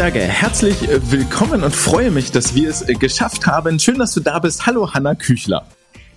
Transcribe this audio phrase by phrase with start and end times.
[0.00, 0.76] sage herzlich
[1.10, 3.78] willkommen und freue mich, dass wir es geschafft haben.
[3.78, 4.64] Schön, dass du da bist.
[4.64, 5.66] Hallo Hanna Küchler.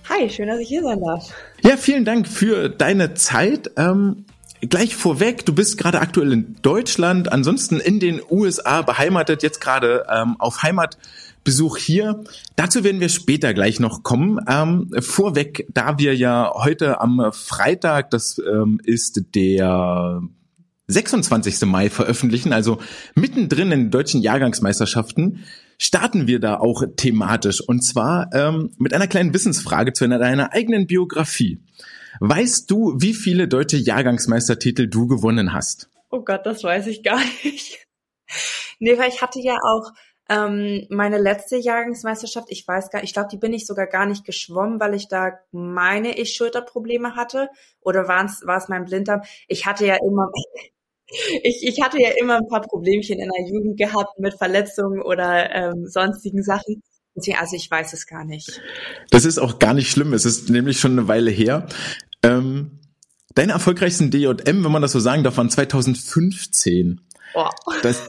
[0.08, 1.28] Hi, schön, dass ich hier sein darf.
[1.62, 3.70] Ja, vielen Dank für deine Zeit.
[3.76, 4.24] Ähm,
[4.62, 10.06] gleich vorweg, du bist gerade aktuell in Deutschland, ansonsten in den USA beheimatet, jetzt gerade
[10.10, 12.24] ähm, auf Heimatbesuch hier.
[12.56, 14.40] Dazu werden wir später gleich noch kommen.
[14.48, 20.22] Ähm, vorweg, da wir ja heute am Freitag, das ähm, ist der
[20.86, 21.62] 26.
[21.62, 22.78] Mai veröffentlichen, also
[23.14, 25.44] mittendrin in den deutschen Jahrgangsmeisterschaften,
[25.78, 30.86] starten wir da auch thematisch und zwar ähm, mit einer kleinen Wissensfrage zu deiner eigenen
[30.86, 31.60] Biografie.
[32.20, 35.88] Weißt du, wie viele deutsche Jahrgangsmeistertitel du gewonnen hast?
[36.10, 37.86] Oh Gott, das weiß ich gar nicht.
[38.78, 39.90] nee, weil ich hatte ja auch
[40.28, 44.24] ähm, meine letzte Jahrgangsmeisterschaft, ich weiß gar, ich glaube, die bin ich sogar gar nicht
[44.24, 47.48] geschwommen, weil ich da meine ich Schulterprobleme hatte
[47.80, 49.22] oder war es war es mein Blinddarm?
[49.48, 50.30] Ich hatte ja immer
[51.42, 55.54] ich, ich hatte ja immer ein paar Problemchen in der Jugend gehabt mit Verletzungen oder
[55.54, 56.82] ähm, sonstigen Sachen.
[57.16, 58.60] Deswegen, also ich weiß es gar nicht.
[59.10, 60.12] Das ist auch gar nicht schlimm.
[60.12, 61.66] Es ist nämlich schon eine Weile her.
[62.22, 62.80] Ähm,
[63.34, 67.00] deine erfolgreichsten DJM, wenn man das so sagen darf, waren 2015.
[67.34, 67.48] Oh.
[67.82, 68.08] Das,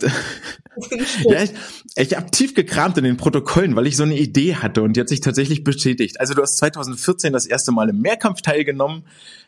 [1.24, 1.52] ja, ich,
[1.96, 5.00] ich habe tief gekramt in den Protokollen, weil ich so eine Idee hatte und die
[5.02, 6.20] hat sich tatsächlich bestätigt.
[6.20, 9.04] Also du hast 2014 das erste Mal im Mehrkampf teilgenommen.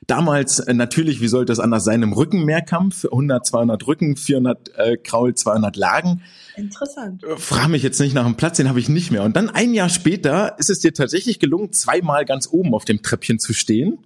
[0.06, 3.06] Damals äh, natürlich, wie sollte es anders sein, im Rückenmehrkampf.
[3.06, 6.22] 100, 200 Rücken, 400 äh, Kraul, 200 Lagen.
[6.56, 7.24] Interessant.
[7.24, 9.24] Äh, frag mich jetzt nicht nach dem Platz, den habe ich nicht mehr.
[9.24, 13.02] Und dann ein Jahr später ist es dir tatsächlich gelungen, zweimal ganz oben auf dem
[13.02, 14.00] Treppchen zu stehen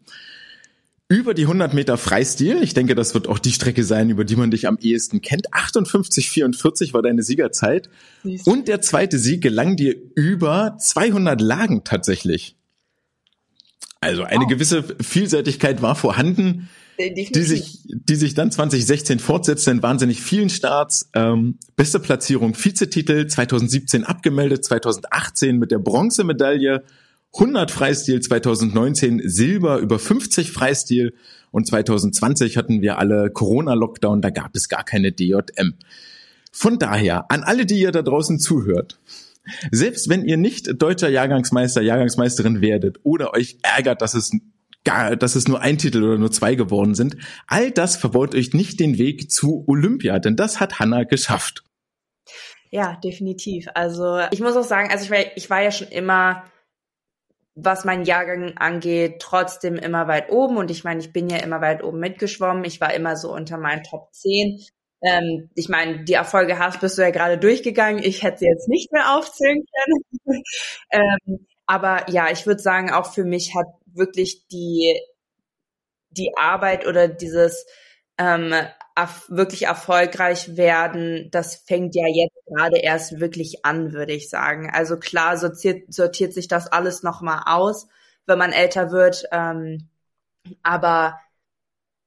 [1.11, 2.63] über die 100 Meter Freistil.
[2.63, 5.51] Ich denke, das wird auch die Strecke sein, über die man dich am ehesten kennt.
[5.53, 7.89] 58,44 war deine Siegerzeit.
[8.45, 12.55] Und der zweite Sieg gelang dir über 200 Lagen tatsächlich.
[13.99, 14.49] Also eine wow.
[14.51, 17.31] gewisse Vielseitigkeit war vorhanden, Definitiv.
[17.33, 21.09] die sich, die sich dann 2016 fortsetzte in wahnsinnig vielen Starts.
[21.13, 26.83] Ähm, beste Platzierung, Vizetitel, 2017 abgemeldet, 2018 mit der Bronzemedaille
[27.33, 31.13] 100 Freistil, 2019 Silber, über 50 Freistil
[31.51, 35.75] und 2020 hatten wir alle Corona-Lockdown, da gab es gar keine DJM.
[36.51, 38.99] Von daher, an alle, die ihr da draußen zuhört,
[39.71, 44.31] selbst wenn ihr nicht deutscher Jahrgangsmeister, Jahrgangsmeisterin werdet oder euch ärgert, dass es
[44.83, 47.15] gar, dass es nur ein Titel oder nur zwei geworden sind,
[47.47, 51.63] all das verbaut euch nicht den Weg zu Olympia, denn das hat Hanna geschafft.
[52.71, 53.67] Ja, definitiv.
[53.73, 56.43] Also ich muss auch sagen, also ich war, ich war ja schon immer
[57.63, 60.57] was mein Jahrgang angeht, trotzdem immer weit oben.
[60.57, 62.63] Und ich meine, ich bin ja immer weit oben mitgeschwommen.
[62.63, 64.65] Ich war immer so unter meinen Top 10.
[65.03, 68.03] Ähm, ich meine, die Erfolge hast, bist du ja gerade durchgegangen.
[68.03, 70.43] Ich hätte sie jetzt nicht mehr aufzählen können.
[70.91, 74.99] ähm, aber ja, ich würde sagen, auch für mich hat wirklich die,
[76.09, 77.65] die Arbeit oder dieses
[78.17, 78.53] ähm,
[79.29, 84.69] wirklich erfolgreich werden, das fängt ja jetzt gerade erst wirklich an, würde ich sagen.
[84.71, 87.87] Also klar sortiert, sortiert sich das alles nochmal aus,
[88.25, 89.25] wenn man älter wird.
[89.31, 89.89] Ähm,
[90.63, 91.19] aber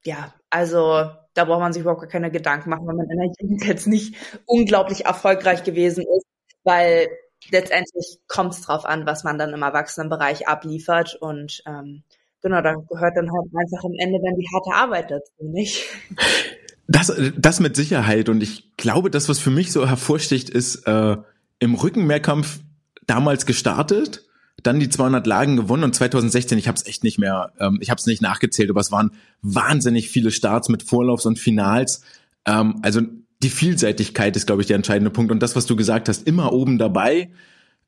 [0.04, 3.64] ja, also da braucht man sich überhaupt keine Gedanken machen, wenn man in der Jugend
[3.66, 4.16] jetzt nicht
[4.46, 6.26] unglaublich erfolgreich gewesen ist,
[6.64, 7.08] weil
[7.50, 12.04] letztendlich kommt es drauf an, was man dann im Erwachsenenbereich abliefert und ähm,
[12.42, 15.84] genau, da gehört dann halt einfach am Ende dann die harte Arbeit dazu, nicht?
[16.86, 18.28] Das, das mit Sicherheit.
[18.28, 21.16] Und ich glaube, das, was für mich so hervorsticht, ist äh,
[21.58, 22.60] im Rückenmehrkampf
[23.06, 24.24] damals gestartet,
[24.62, 27.90] dann die 200 Lagen gewonnen und 2016, ich habe es echt nicht mehr, ähm, ich
[27.90, 29.12] habe es nicht nachgezählt, aber es waren
[29.42, 32.02] wahnsinnig viele Starts mit Vorlaufs und Finals.
[32.46, 33.02] Ähm, also
[33.42, 35.30] die Vielseitigkeit ist, glaube ich, der entscheidende Punkt.
[35.30, 37.30] Und das, was du gesagt hast, immer oben dabei.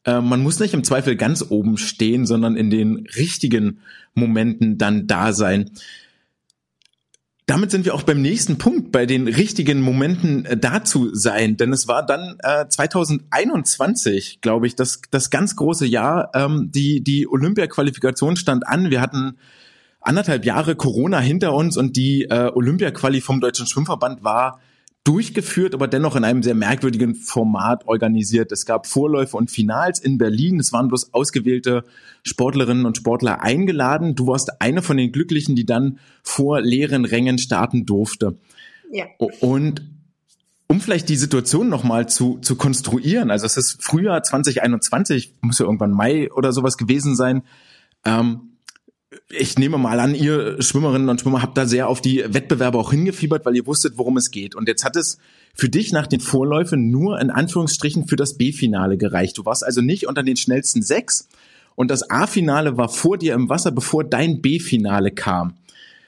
[0.05, 3.81] Äh, man muss nicht im Zweifel ganz oben stehen, sondern in den richtigen
[4.15, 5.71] Momenten dann da sein.
[7.47, 11.57] Damit sind wir auch beim nächsten Punkt, bei den richtigen Momenten äh, dazu sein.
[11.57, 16.31] Denn es war dann äh, 2021, glaube ich, das, das ganz große Jahr.
[16.35, 18.91] Ähm, die die Olympia-Qualifikation stand an.
[18.91, 19.39] Wir hatten
[20.01, 24.59] anderthalb Jahre Corona hinter uns und die äh, Olympia-Quali vom Deutschen Schwimmverband war
[25.07, 28.51] durchgeführt, aber dennoch in einem sehr merkwürdigen Format organisiert.
[28.51, 30.59] Es gab Vorläufe und Finals in Berlin.
[30.59, 31.85] Es waren bloß ausgewählte
[32.25, 34.17] Sportlerinnen und Sportler eingeladen.
[34.17, 38.37] Du warst eine von den Glücklichen, die dann vor leeren Rängen starten durfte.
[38.91, 39.05] Ja.
[39.41, 39.83] Und
[40.67, 45.67] um vielleicht die Situation nochmal zu, zu konstruieren, also es ist Frühjahr 2021, muss ja
[45.67, 47.43] irgendwann Mai oder sowas gewesen sein,
[48.05, 48.56] ähm,
[49.29, 52.91] ich nehme mal an, ihr Schwimmerinnen und Schwimmer habt da sehr auf die Wettbewerbe auch
[52.91, 54.55] hingefiebert, weil ihr wusstet, worum es geht.
[54.55, 55.19] Und jetzt hat es
[55.55, 59.39] für dich nach den Vorläufen nur in Anführungsstrichen für das B-Finale gereicht.
[59.39, 61.29] Du warst also nicht unter den schnellsten sechs
[61.75, 65.55] und das A-Finale war vor dir im Wasser, bevor dein B-Finale kam.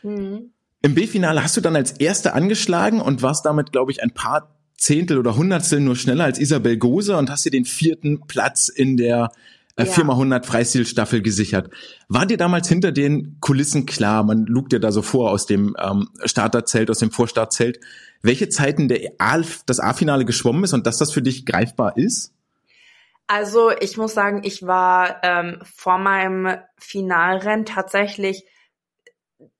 [0.02, 0.50] Mhm.
[0.82, 4.54] Im B-Finale hast du dann als Erste angeschlagen und warst damit, glaube ich, ein paar
[4.76, 8.96] Zehntel oder Hundertstel nur schneller als Isabel Gose und hast dir den vierten Platz in
[8.96, 9.32] der
[9.78, 9.92] äh, ja.
[9.92, 11.70] 4x100 Freistilstaffel gesichert.
[12.08, 15.76] War dir damals hinter den Kulissen klar, man lugt dir da so vor aus dem
[15.78, 17.80] ähm, Starterzelt, aus dem Vorstartzelt,
[18.20, 22.34] welche Zeiten der A, das A-Finale geschwommen ist und dass das für dich greifbar ist?
[23.28, 28.44] Also ich muss sagen, ich war ähm, vor meinem Finalrennen tatsächlich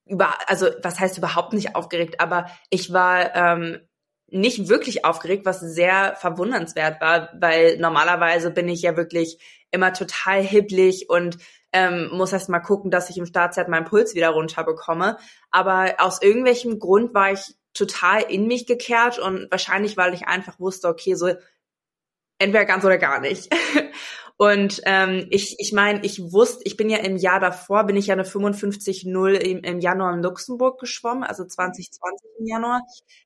[0.05, 3.79] über, also was heißt überhaupt nicht aufgeregt, aber ich war ähm,
[4.31, 9.39] nicht wirklich aufgeregt, was sehr verwundernswert war, weil normalerweise bin ich ja wirklich
[9.71, 11.37] immer total hibblig und
[11.71, 15.17] ähm, muss erst mal gucken, dass ich im Startzeit meinen Puls wieder runterbekomme.
[15.51, 20.59] Aber aus irgendwelchem Grund war ich total in mich gekehrt und wahrscheinlich, weil ich einfach
[20.59, 21.31] wusste, okay, so
[22.39, 23.53] entweder ganz oder gar nicht.
[24.41, 28.07] Und ähm, ich, ich meine, ich wusste, ich bin ja im Jahr davor, bin ich
[28.07, 32.81] ja eine 55-0 im, im Januar in Luxemburg geschwommen, also 2020 im Januar.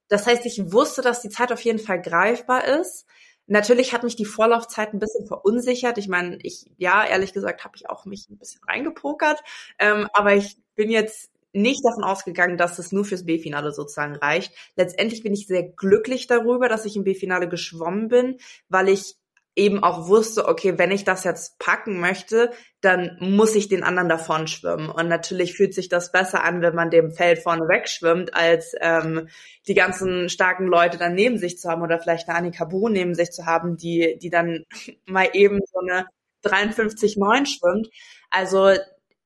[0.07, 3.06] Das heißt, ich wusste, dass die Zeit auf jeden Fall greifbar ist.
[3.48, 5.98] Natürlich hat mich die Vorlaufzeit ein bisschen verunsichert.
[5.98, 9.44] Ich meine, ich, ja, ehrlich gesagt, habe ich auch mich ein bisschen reingepokert.
[9.80, 14.54] Ähm, aber ich bin jetzt nicht davon ausgegangen, dass es nur fürs B-Finale sozusagen reicht.
[14.75, 18.38] Letztendlich bin ich sehr glücklich darüber, dass ich im B-Finale geschwommen bin,
[18.69, 19.16] weil ich
[19.56, 22.52] eben auch wusste, okay, wenn ich das jetzt packen möchte,
[22.82, 24.90] dann muss ich den anderen davon schwimmen.
[24.90, 29.30] Und natürlich fühlt sich das besser an, wenn man dem Feld vorne wegschwimmt, als ähm,
[29.68, 33.14] die ganzen starken Leute dann neben sich zu haben oder vielleicht eine Annika Buh neben
[33.14, 34.66] sich zu haben, die, die dann
[35.06, 36.08] mal eben so eine
[36.44, 37.90] 53,9 schwimmt.
[38.30, 38.72] Also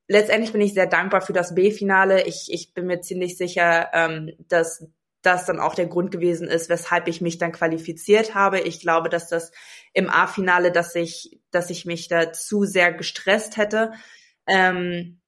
[0.07, 2.25] letztendlich bin ich sehr dankbar für das B-Finale.
[2.25, 4.85] Ich, ich bin mir ziemlich sicher, ähm, dass
[5.21, 8.61] das dann auch der Grund gewesen ist, weshalb ich mich dann qualifiziert habe.
[8.61, 9.51] Ich glaube, dass das
[9.93, 13.93] im A-Finale, dass ich, dass ich mich da zu sehr gestresst hätte.
[14.47, 15.19] Ähm,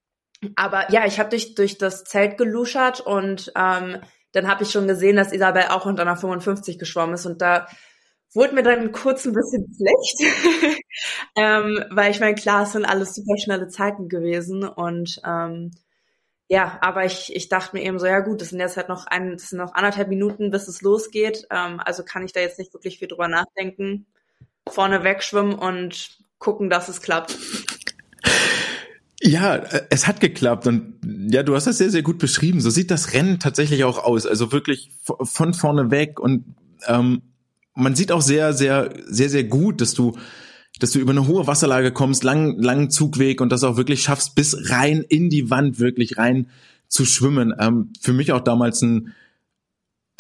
[0.56, 3.97] aber ja, ich habe durch, durch das Zelt geluschert und ähm,
[4.31, 7.67] dann habe ich schon gesehen, dass Isabel auch unter einer 55 geschwommen ist und da
[8.33, 10.79] wurde mir dann kurz ein bisschen schlecht,
[11.35, 15.71] ähm, weil ich meine, klar, es sind alles super schnelle Zeiten gewesen und ähm,
[16.51, 19.06] ja, aber ich, ich dachte mir eben so, ja gut, das sind jetzt halt noch
[19.06, 21.45] ein, das sind noch anderthalb Minuten, bis es losgeht.
[21.51, 24.07] Ähm, also kann ich da jetzt nicht wirklich viel drüber nachdenken.
[24.71, 27.38] Vorne wegschwimmen und gucken, dass es klappt.
[29.21, 30.94] Ja, es hat geklappt und
[31.30, 32.62] ja, du hast das sehr, sehr gut beschrieben.
[32.62, 34.25] So sieht das Rennen tatsächlich auch aus.
[34.25, 36.56] Also wirklich von vorne weg und
[36.88, 37.21] ähm,
[37.75, 40.18] man sieht auch sehr, sehr, sehr, sehr gut, dass du
[40.80, 44.36] dass du über eine hohe Wasserlage kommst, lang, langen Zugweg und das auch wirklich schaffst,
[44.36, 46.48] bis rein in die Wand wirklich rein
[46.88, 47.54] zu schwimmen.
[47.60, 49.13] Ähm, für mich auch damals ein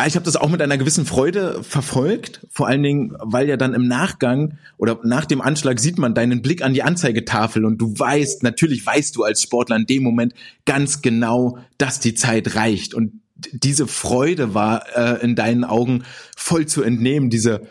[0.07, 3.73] ich habe das auch mit einer gewissen Freude verfolgt, vor allen Dingen, weil ja dann
[3.73, 7.97] im Nachgang oder nach dem Anschlag sieht man deinen Blick an die Anzeigetafel und du
[7.97, 10.33] weißt, natürlich weißt du als Sportler in dem Moment
[10.65, 16.03] ganz genau, dass die Zeit reicht und diese Freude war äh, in deinen Augen
[16.35, 17.67] voll zu entnehmen, diese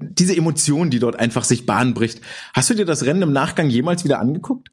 [0.00, 2.20] diese Emotion, die dort einfach sich Bahn bricht.
[2.54, 4.70] Hast du dir das Rennen im Nachgang jemals wieder angeguckt?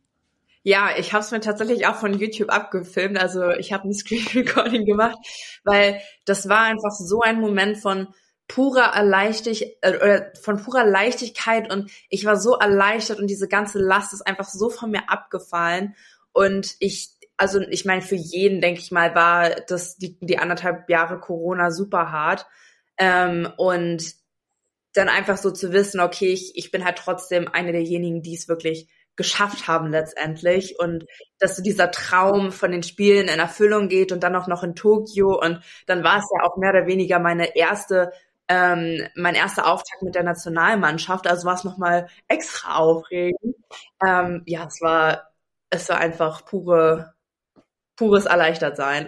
[0.67, 3.19] Ja, ich habe es mir tatsächlich auch von YouTube abgefilmt.
[3.19, 5.15] Also ich habe ein Screen Recording gemacht,
[5.63, 8.07] weil das war einfach so ein Moment von
[8.47, 11.71] purer Erleichtig äh, von purer Leichtigkeit.
[11.71, 15.93] Und ich war so erleichtert und diese ganze Last ist einfach so von mir abgefallen.
[16.31, 20.89] Und ich also ich meine für jeden denke ich mal war das die die anderthalb
[20.89, 22.47] Jahre Corona super hart.
[22.97, 24.03] Ähm, und
[24.93, 28.47] dann einfach so zu wissen, okay, ich, ich bin halt trotzdem eine derjenigen, die es
[28.47, 31.05] wirklich geschafft haben letztendlich und
[31.39, 34.75] dass so dieser Traum von den Spielen in Erfüllung geht und dann auch noch in
[34.75, 38.11] Tokio und dann war es ja auch mehr oder weniger meine erste
[38.47, 43.55] ähm, mein erster Auftakt mit der Nationalmannschaft, also war es nochmal extra aufregend.
[44.05, 45.31] Ähm, ja, es war
[45.69, 47.13] es war einfach pure
[47.95, 49.07] pures Erleichtertsein.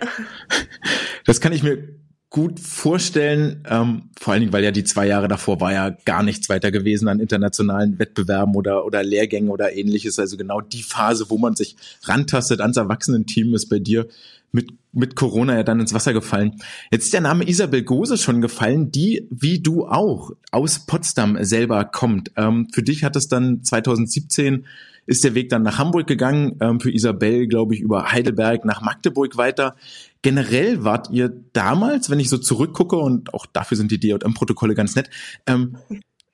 [1.26, 2.00] Das kann ich mir
[2.38, 6.22] gut vorstellen, ähm, vor allen Dingen, weil ja die zwei Jahre davor war ja gar
[6.22, 10.20] nichts weiter gewesen an internationalen Wettbewerben oder, oder Lehrgängen oder ähnliches.
[10.20, 14.08] Also genau die Phase, wo man sich rantastet ans Erwachsenenteam ist bei dir
[14.52, 16.62] mit, mit Corona ja dann ins Wasser gefallen.
[16.92, 21.86] Jetzt ist der Name Isabel Gose schon gefallen, die, wie du auch, aus Potsdam selber
[21.86, 22.34] kommt.
[22.36, 24.68] Ähm, für dich hat es dann 2017
[25.08, 28.82] ist der Weg dann nach Hamburg gegangen, ähm, für Isabel, glaube ich, über Heidelberg nach
[28.82, 29.76] Magdeburg weiter.
[30.22, 34.96] Generell wart ihr damals, wenn ich so zurückgucke, und auch dafür sind die DJM-Protokolle ganz
[34.96, 35.10] nett,
[35.48, 35.78] ähm,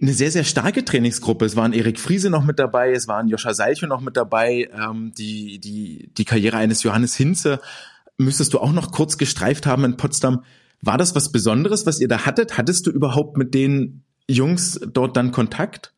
[0.02, 1.46] eine sehr, sehr starke Trainingsgruppe.
[1.46, 5.14] Es waren Erik Friese noch mit dabei, es waren Joscha Seilchen noch mit dabei, ähm,
[5.18, 7.62] die, die, die Karriere eines Johannes Hinze
[8.18, 10.44] müsstest du auch noch kurz gestreift haben in Potsdam.
[10.82, 12.58] War das was Besonderes, was ihr da hattet?
[12.58, 15.94] Hattest du überhaupt mit den Jungs dort dann Kontakt?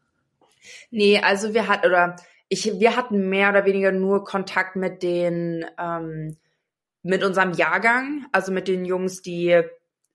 [0.91, 2.15] Nee, also wir hatten, oder
[2.49, 6.37] ich, wir hatten mehr oder weniger nur Kontakt mit den, ähm,
[7.03, 9.61] mit unserem Jahrgang, also mit den Jungs, die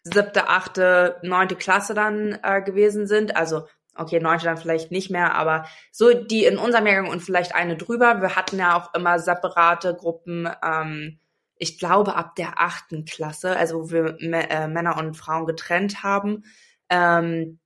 [0.03, 3.37] siebte, achte, neunte Klasse dann äh, gewesen sind.
[3.37, 7.55] Also okay, neunte dann vielleicht nicht mehr, aber so die in unserem Jahrgang und vielleicht
[7.55, 8.21] eine drüber.
[8.21, 10.49] Wir hatten ja auch immer separate Gruppen.
[10.65, 11.19] Ähm,
[11.57, 16.45] ich glaube ab der achten Klasse, also wo wir äh, Männer und Frauen getrennt haben.
[16.89, 17.60] Ähm,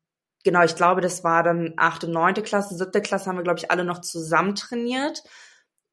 [0.44, 3.70] genau, ich glaube, das war dann achte, neunte Klasse, siebte Klasse haben wir glaube ich
[3.70, 5.22] alle noch zusammen trainiert.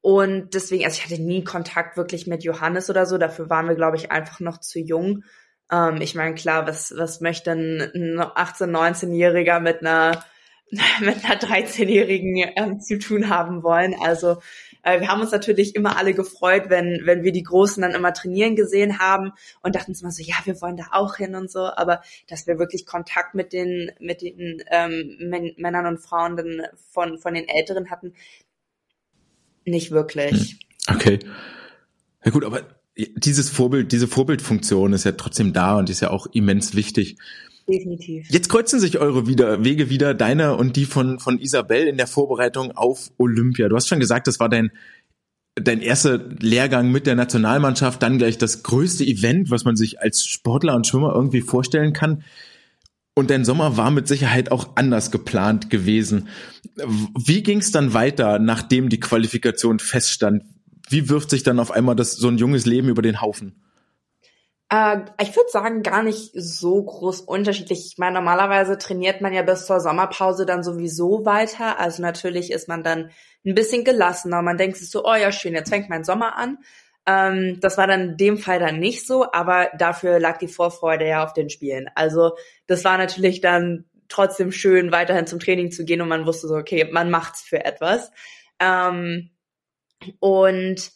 [0.02, 3.18] Und deswegen, also ich hatte nie Kontakt wirklich mit Johannes oder so.
[3.18, 5.24] Dafür waren wir, glaube ich, einfach noch zu jung.
[5.70, 10.24] Ähm, ich meine, klar, was, was möchte ein 18-, 19-Jähriger mit einer,
[11.00, 13.94] mit einer 13-Jährigen ähm, zu tun haben wollen?
[14.02, 14.38] Also,
[14.82, 18.12] äh, wir haben uns natürlich immer alle gefreut, wenn, wenn wir die Großen dann immer
[18.12, 21.50] trainieren gesehen haben und dachten uns mal so, ja, wir wollen da auch hin und
[21.50, 21.60] so.
[21.60, 25.16] Aber dass wir wirklich Kontakt mit den, mit den ähm,
[25.56, 28.14] Männern und Frauen dann von, von den Älteren hatten,
[29.64, 30.58] nicht wirklich.
[30.86, 30.96] Hm.
[30.96, 31.18] Okay.
[32.24, 32.62] Ja gut, aber
[32.96, 37.16] dieses Vorbild, diese Vorbildfunktion ist ja trotzdem da und ist ja auch immens wichtig.
[37.68, 38.28] Definitiv.
[38.30, 42.06] Jetzt kreuzen sich eure wieder, Wege wieder, deiner und die von, von Isabel in der
[42.06, 43.68] Vorbereitung auf Olympia.
[43.68, 44.72] Du hast schon gesagt, das war dein,
[45.54, 50.24] dein erster Lehrgang mit der Nationalmannschaft, dann gleich das größte Event, was man sich als
[50.24, 52.24] Sportler und Schwimmer irgendwie vorstellen kann.
[53.14, 56.28] Und dein Sommer war mit Sicherheit auch anders geplant gewesen.
[56.76, 60.44] Wie ging es dann weiter, nachdem die Qualifikation feststand?
[60.88, 63.61] Wie wirft sich dann auf einmal das, so ein junges Leben über den Haufen?
[64.72, 67.86] Äh, ich würde sagen, gar nicht so groß unterschiedlich.
[67.86, 71.78] Ich meine, normalerweise trainiert man ja bis zur Sommerpause dann sowieso weiter.
[71.78, 73.10] Also natürlich ist man dann
[73.44, 74.40] ein bisschen gelassener.
[74.40, 76.58] Man denkt sich so, oh ja, schön, jetzt fängt mein Sommer an.
[77.04, 81.06] Ähm, das war dann in dem Fall dann nicht so, aber dafür lag die Vorfreude
[81.06, 81.90] ja auf den Spielen.
[81.94, 82.36] Also
[82.66, 86.54] das war natürlich dann trotzdem schön, weiterhin zum Training zu gehen und man wusste so,
[86.54, 88.10] okay, man macht's für etwas.
[88.58, 89.30] Ähm,
[90.18, 90.92] und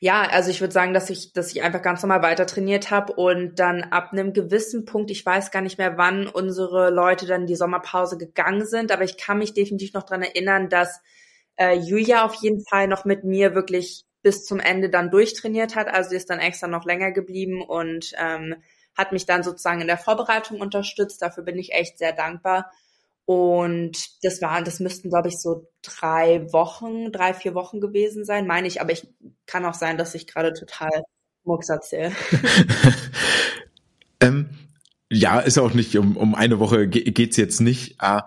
[0.00, 3.14] ja, also ich würde sagen, dass ich, dass ich einfach ganz normal weiter trainiert habe
[3.14, 7.46] und dann ab einem gewissen Punkt, ich weiß gar nicht mehr, wann unsere Leute dann
[7.46, 11.00] die Sommerpause gegangen sind, aber ich kann mich definitiv noch dran erinnern, dass
[11.56, 15.88] äh, Julia auf jeden Fall noch mit mir wirklich bis zum Ende dann durchtrainiert hat.
[15.88, 18.56] Also sie ist dann extra noch länger geblieben und ähm,
[18.96, 21.22] hat mich dann sozusagen in der Vorbereitung unterstützt.
[21.22, 22.70] Dafür bin ich echt sehr dankbar.
[23.26, 28.46] Und das waren, das müssten, glaube ich, so drei Wochen, drei, vier Wochen gewesen sein,
[28.46, 28.80] meine ich.
[28.80, 29.06] Aber ich
[29.46, 30.90] kann auch sein, dass ich gerade total
[31.44, 32.12] Mucks erzähle.
[34.20, 34.50] ähm,
[35.10, 37.96] ja, ist auch nicht, um, um eine Woche geht's jetzt nicht.
[38.02, 38.20] Äh,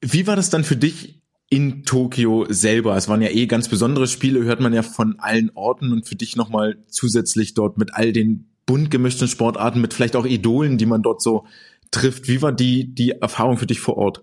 [0.00, 2.96] wie war das dann für dich in Tokio selber.
[2.96, 6.16] Es waren ja eh ganz besondere Spiele, hört man ja von allen Orten und für
[6.16, 10.86] dich nochmal zusätzlich dort mit all den bunt gemischten Sportarten, mit vielleicht auch Idolen, die
[10.86, 11.44] man dort so
[11.92, 12.26] trifft.
[12.26, 14.22] Wie war die, die Erfahrung für dich vor Ort?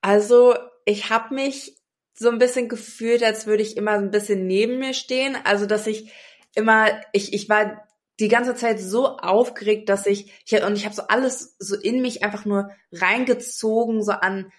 [0.00, 0.54] Also
[0.84, 1.76] ich habe mich
[2.14, 5.36] so ein bisschen gefühlt, als würde ich immer ein bisschen neben mir stehen.
[5.42, 6.12] Also dass ich
[6.54, 7.84] immer, ich, ich war
[8.20, 12.00] die ganze Zeit so aufgeregt, dass ich, ich und ich habe so alles so in
[12.00, 14.52] mich einfach nur reingezogen, so an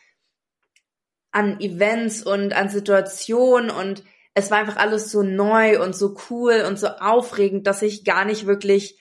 [1.31, 6.63] an Events und an Situationen und es war einfach alles so neu und so cool
[6.65, 8.97] und so aufregend, dass ich gar nicht wirklich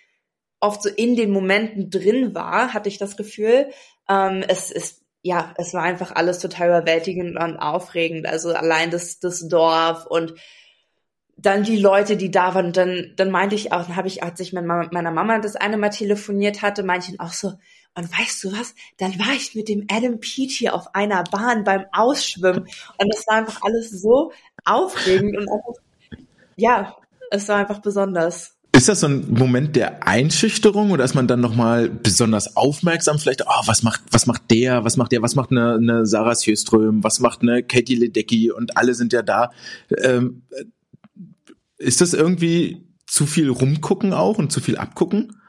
[0.65, 3.71] oft so in den Momenten drin war, hatte ich das Gefühl.
[4.09, 8.27] Ähm, es ist ja, es war einfach alles total überwältigend und aufregend.
[8.27, 10.35] Also allein das, das Dorf und
[11.37, 12.73] dann die Leute, die da waren.
[12.73, 15.79] Dann, dann meinte ich auch, dann habe ich, als ich mit meiner Mama das eine
[15.79, 17.55] Mal telefoniert hatte, meinte ich auch so,
[17.97, 18.75] und weißt du was?
[18.99, 22.69] Dann war ich mit dem Adam Peach auf einer Bahn beim Ausschwimmen.
[22.99, 24.33] Und es war einfach alles so
[24.65, 25.75] aufregend und einfach,
[26.57, 26.97] ja,
[27.31, 28.54] es war einfach besonders.
[28.75, 33.21] Ist das so ein Moment der Einschüchterung oder ist man dann nochmal besonders aufmerksam?
[33.21, 36.35] Vielleicht, oh, was macht, was macht der, was macht der, was macht eine, eine Sarah
[36.35, 39.53] Sjöström, was macht eine Katie Ledecky und alle sind ja da.
[40.03, 40.43] Ähm,
[41.79, 45.41] ist das irgendwie zu viel rumgucken auch und zu viel abgucken?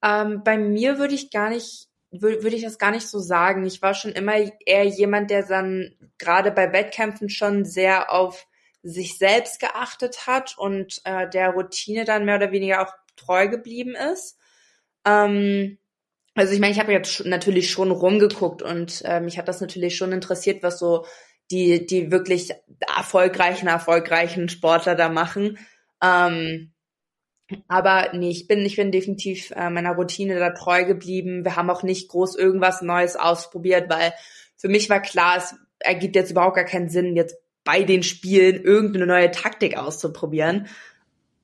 [0.00, 3.66] Ähm, bei mir würde ich gar nicht, würde würd ich das gar nicht so sagen.
[3.66, 8.46] Ich war schon immer eher jemand, der dann gerade bei Wettkämpfen schon sehr auf
[8.82, 13.94] sich selbst geachtet hat und äh, der Routine dann mehr oder weniger auch treu geblieben
[13.94, 14.38] ist.
[15.04, 15.78] Ähm,
[16.34, 19.96] also ich meine, ich habe jetzt natürlich schon rumgeguckt und äh, mich hat das natürlich
[19.96, 21.04] schon interessiert, was so
[21.50, 25.58] die, die wirklich erfolgreichen, erfolgreichen Sportler da machen.
[26.02, 26.72] Ähm,
[27.68, 31.44] aber nee, ich bin, ich bin definitiv äh, meiner Routine da treu geblieben.
[31.44, 34.14] Wir haben auch nicht groß irgendwas Neues ausprobiert, weil
[34.56, 38.62] für mich war klar, es ergibt jetzt überhaupt gar keinen Sinn, jetzt bei den Spielen
[38.62, 40.66] irgendeine neue Taktik auszuprobieren.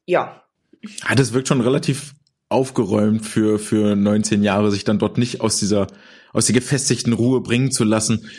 [0.06, 0.42] Ja.
[0.82, 2.14] ja das wirkt schon relativ
[2.48, 5.86] aufgeräumt für, für 19 Jahre, sich dann dort nicht aus dieser,
[6.32, 8.30] aus der gefestigten Ruhe bringen zu lassen.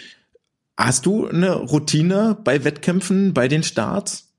[0.75, 4.33] Hast du eine Routine bei Wettkämpfen, bei den Starts?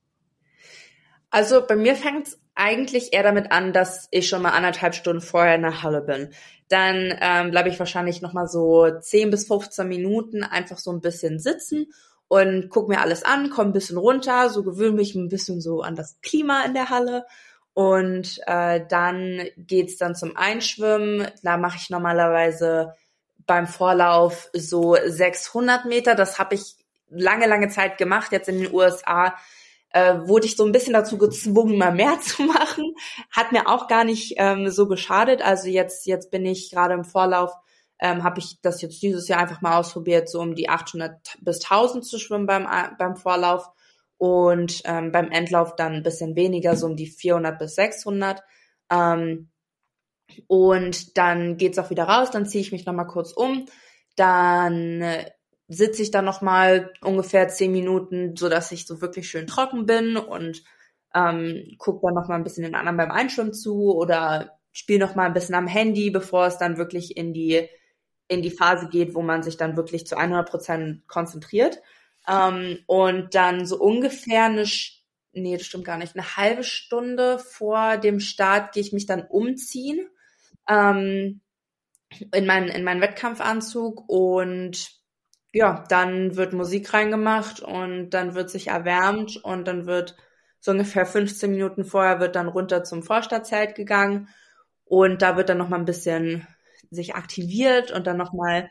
[1.30, 5.54] Also bei mir fängt eigentlich eher damit an, dass ich schon mal anderthalb Stunden vorher
[5.54, 6.30] in der Halle bin.
[6.68, 11.00] Dann ähm, bleibe ich wahrscheinlich noch mal so 10 bis 15 Minuten einfach so ein
[11.00, 11.87] bisschen sitzen
[12.30, 15.82] und guck mir alles an, komme ein bisschen runter, so gewöhne mich ein bisschen so
[15.82, 17.26] an das Klima in der Halle
[17.75, 21.26] und äh, dann geht's dann zum Einschwimmen.
[21.42, 22.94] Da mache ich normalerweise
[23.46, 26.14] beim Vorlauf so 600 Meter.
[26.14, 26.76] Das habe ich
[27.08, 28.30] lange, lange Zeit gemacht.
[28.30, 29.34] Jetzt in den USA
[29.92, 32.94] äh, wurde ich so ein bisschen dazu gezwungen, mal mehr zu machen.
[33.32, 35.42] Hat mir auch gar nicht ähm, so geschadet.
[35.42, 37.52] Also jetzt, jetzt bin ich gerade im Vorlauf
[38.00, 41.62] ähm, habe ich das jetzt dieses Jahr einfach mal ausprobiert, so um die 800 bis
[41.62, 42.66] 1000 zu schwimmen beim,
[42.99, 43.69] beim Vorlauf
[44.16, 48.42] und ähm, beim Endlauf dann ein bisschen weniger, so um die 400 bis 600.
[48.90, 49.50] Ähm,
[50.47, 53.66] und dann geht's auch wieder raus, dann ziehe ich mich nochmal kurz um,
[54.16, 55.30] dann äh,
[55.69, 60.16] sitze ich dann nochmal ungefähr 10 Minuten, so dass ich so wirklich schön trocken bin
[60.16, 60.62] und
[61.14, 65.35] ähm, gucke dann nochmal ein bisschen den anderen beim Einschwimmen zu oder spiele nochmal ein
[65.35, 67.69] bisschen am Handy, bevor es dann wirklich in die
[68.30, 71.82] in die Phase geht, wo man sich dann wirklich zu 100 Prozent konzentriert.
[72.28, 74.64] Ähm, und dann so ungefähr eine,
[75.32, 79.26] nee, das stimmt gar nicht, eine halbe Stunde vor dem Start gehe ich mich dann
[79.26, 80.08] umziehen
[80.68, 81.40] ähm,
[82.32, 84.90] in meinen in meinen Wettkampfanzug und
[85.52, 90.16] ja, dann wird Musik reingemacht und dann wird sich erwärmt und dann wird
[90.60, 94.28] so ungefähr 15 Minuten vorher wird dann runter zum Vorstadtzelt gegangen
[94.84, 96.46] und da wird dann noch mal ein bisschen
[96.90, 98.70] sich aktiviert und dann nochmal,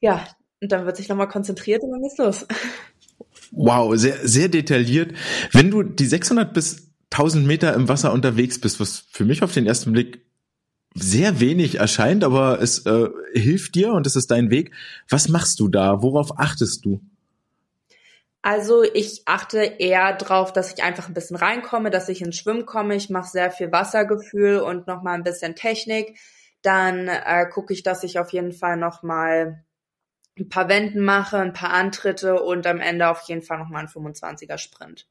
[0.00, 0.26] ja,
[0.60, 2.46] und dann wird sich nochmal konzentriert und dann geht's los.
[3.50, 5.14] Wow, sehr, sehr detailliert.
[5.52, 9.52] Wenn du die 600 bis 1000 Meter im Wasser unterwegs bist, was für mich auf
[9.52, 10.26] den ersten Blick
[10.94, 14.72] sehr wenig erscheint, aber es äh, hilft dir und es ist dein Weg.
[15.08, 16.02] Was machst du da?
[16.02, 17.00] Worauf achtest du?
[18.42, 22.66] Also ich achte eher drauf, dass ich einfach ein bisschen reinkomme, dass ich ins Schwimmen
[22.66, 22.94] komme.
[22.94, 26.18] Ich mache sehr viel Wassergefühl und nochmal ein bisschen Technik
[26.68, 29.64] dann äh, gucke ich, dass ich auf jeden Fall nochmal
[30.38, 33.88] ein paar Wenden mache, ein paar Antritte und am Ende auf jeden Fall nochmal ein
[33.88, 35.08] 25er Sprint.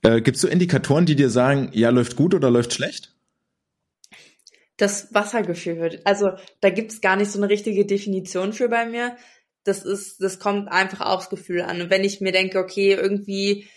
[0.00, 3.14] Äh, Gibt es so Indikatoren, die dir sagen, ja, läuft gut oder läuft schlecht?
[4.78, 6.06] Das Wassergefühl wird.
[6.06, 9.14] Also da gibt es gar nicht so eine richtige Definition für bei mir.
[9.64, 11.82] Das ist, das kommt einfach aufs Gefühl an.
[11.82, 13.68] Und wenn ich mir denke, okay, irgendwie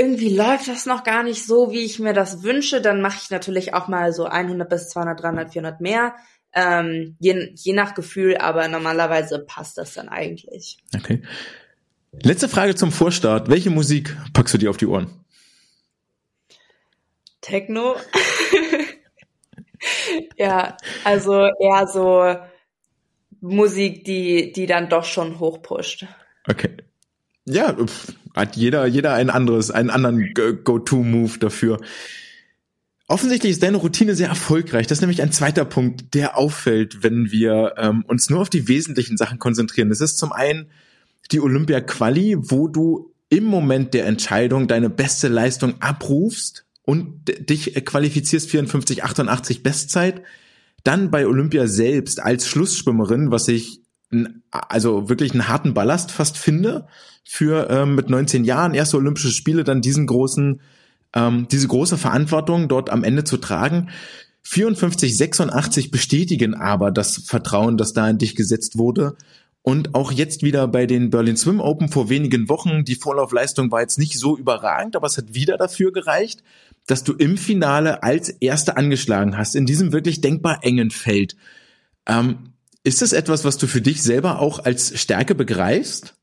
[0.00, 3.28] irgendwie läuft das noch gar nicht so, wie ich mir das wünsche, dann mache ich
[3.28, 6.14] natürlich auch mal so 100 bis 200, 300, 400 mehr.
[6.54, 10.78] Ähm, je, je nach Gefühl, aber normalerweise passt das dann eigentlich.
[10.96, 11.22] Okay.
[12.12, 13.50] Letzte Frage zum Vorstart.
[13.50, 15.10] Welche Musik packst du dir auf die Ohren?
[17.42, 17.96] Techno.
[20.38, 22.36] ja, also eher so
[23.42, 26.06] Musik, die, die dann doch schon hochpusht.
[26.48, 26.70] Okay.
[27.44, 27.76] Ja,
[28.34, 30.32] hat jeder, jeder ein anderes, einen anderen
[30.64, 31.80] Go-To-Move dafür.
[33.08, 34.86] Offensichtlich ist deine Routine sehr erfolgreich.
[34.86, 38.68] Das ist nämlich ein zweiter Punkt, der auffällt, wenn wir ähm, uns nur auf die
[38.68, 39.88] wesentlichen Sachen konzentrieren.
[39.88, 40.70] Das ist zum einen
[41.32, 48.48] die Olympia-Quali, wo du im Moment der Entscheidung deine beste Leistung abrufst und dich qualifizierst
[48.48, 50.22] 54, 88 Bestzeit.
[50.84, 53.80] Dann bei Olympia selbst als Schlussschwimmerin, was ich
[54.50, 56.86] also wirklich einen harten Ballast fast finde
[57.24, 60.60] für ähm, mit 19 Jahren erste Olympische Spiele dann diesen großen
[61.14, 63.90] ähm, diese große Verantwortung dort am Ende zu tragen.
[64.42, 69.16] 54, 86 bestätigen aber das Vertrauen, das da in dich gesetzt wurde.
[69.62, 73.82] Und auch jetzt wieder bei den Berlin Swim Open vor wenigen Wochen, die Vorlaufleistung war
[73.82, 76.42] jetzt nicht so überragend, aber es hat wieder dafür gereicht,
[76.86, 81.36] dass du im Finale als Erste angeschlagen hast, in diesem wirklich denkbar engen Feld.
[82.06, 86.14] Ähm, ist das etwas, was du für dich selber auch als Stärke begreifst?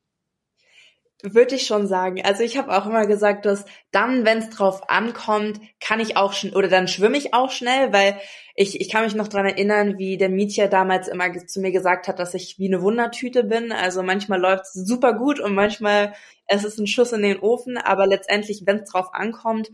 [1.23, 2.21] Würde ich schon sagen.
[2.23, 6.33] Also ich habe auch immer gesagt, dass dann, wenn es drauf ankommt, kann ich auch
[6.33, 8.19] schon oder dann schwimme ich auch schnell, weil
[8.53, 12.07] ich, ich kann mich noch dran erinnern, wie der Mietja damals immer zu mir gesagt
[12.07, 13.71] hat, dass ich wie eine Wundertüte bin.
[13.71, 16.13] Also manchmal läuft es super gut und manchmal
[16.45, 19.69] es ist ein Schuss in den Ofen, aber letztendlich, wenn es drauf ankommt,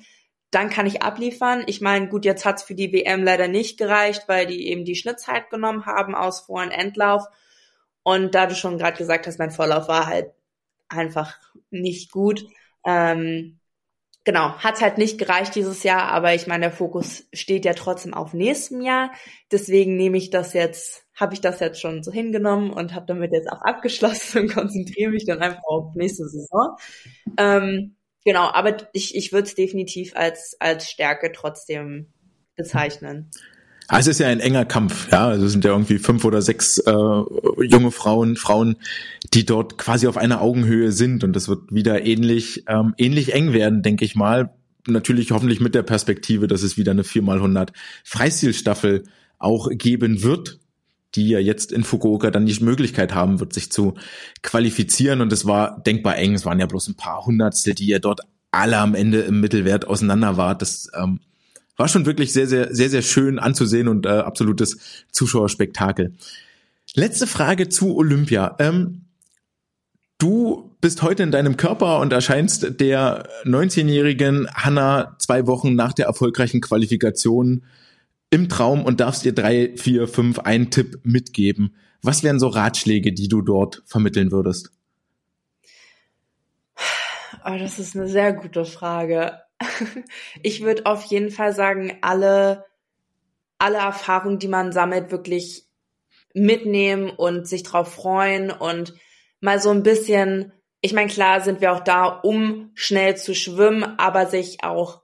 [0.50, 1.64] dann kann ich abliefern.
[1.68, 4.96] Ich meine, gut, jetzt hat's für die WM leider nicht gereicht, weil die eben die
[4.96, 7.26] Schnittzeit genommen haben aus Vor- und Endlauf.
[8.04, 10.32] Und da du schon gerade gesagt hast, mein Vorlauf war halt
[10.96, 11.38] einfach
[11.70, 12.46] nicht gut.
[12.86, 13.60] Ähm,
[14.24, 18.14] genau, hat's halt nicht gereicht dieses Jahr, aber ich meine, der Fokus steht ja trotzdem
[18.14, 19.12] auf nächstem Jahr.
[19.52, 23.32] Deswegen nehme ich das jetzt, habe ich das jetzt schon so hingenommen und habe damit
[23.32, 26.78] jetzt auch abgeschlossen und konzentriere mich dann einfach auf nächste Saison.
[27.38, 32.14] Ähm, Genau, aber ich, ich würde es definitiv als, als Stärke trotzdem
[32.56, 33.32] bezeichnen.
[33.88, 35.28] Also es ist ja ein enger Kampf, ja.
[35.28, 38.78] Also es sind ja irgendwie fünf oder sechs äh, junge Frauen, Frauen,
[39.34, 43.54] die dort quasi auf einer Augenhöhe sind und das wird wieder ähnlich, ähm, ähnlich eng
[43.54, 44.54] werden, denke ich mal.
[44.88, 47.70] natürlich hoffentlich mit der Perspektive, dass es wieder eine 4x100
[48.04, 49.04] Freistilstaffel
[49.38, 50.60] auch geben wird,
[51.16, 53.94] die ja jetzt in Fukuoka dann die Möglichkeit haben wird, sich zu
[54.42, 55.22] qualifizieren.
[55.22, 56.34] Und es war denkbar eng.
[56.34, 59.86] Es waren ja bloß ein paar Hundertstel, die ja dort alle am Ende im Mittelwert
[59.88, 60.56] auseinander war.
[60.56, 61.20] Das ähm,
[61.76, 64.78] war schon wirklich sehr, sehr, sehr, sehr schön anzusehen und äh, absolutes
[65.12, 66.14] Zuschauerspektakel.
[66.96, 68.56] Letzte Frage zu Olympia.
[68.60, 69.06] Ähm,
[70.20, 76.06] du bist heute in deinem Körper und erscheinst der 19-jährigen Hanna zwei Wochen nach der
[76.06, 77.64] erfolgreichen Qualifikation
[78.30, 81.76] im Traum und darfst ihr drei, vier, fünf einen Tipp mitgeben.
[82.02, 84.72] Was wären so Ratschläge, die du dort vermitteln würdest?
[87.46, 89.43] Oh, das ist eine sehr gute Frage.
[90.42, 92.66] Ich würde auf jeden Fall sagen, alle,
[93.58, 95.68] alle Erfahrungen, die man sammelt, wirklich
[96.34, 98.94] mitnehmen und sich drauf freuen und
[99.40, 103.84] mal so ein bisschen, ich meine, klar sind wir auch da, um schnell zu schwimmen,
[103.84, 105.02] aber sich auch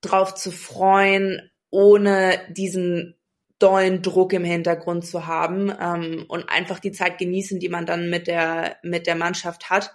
[0.00, 3.16] drauf zu freuen, ohne diesen
[3.58, 8.10] dollen Druck im Hintergrund zu haben ähm, und einfach die Zeit genießen, die man dann
[8.10, 9.94] mit der mit der Mannschaft hat.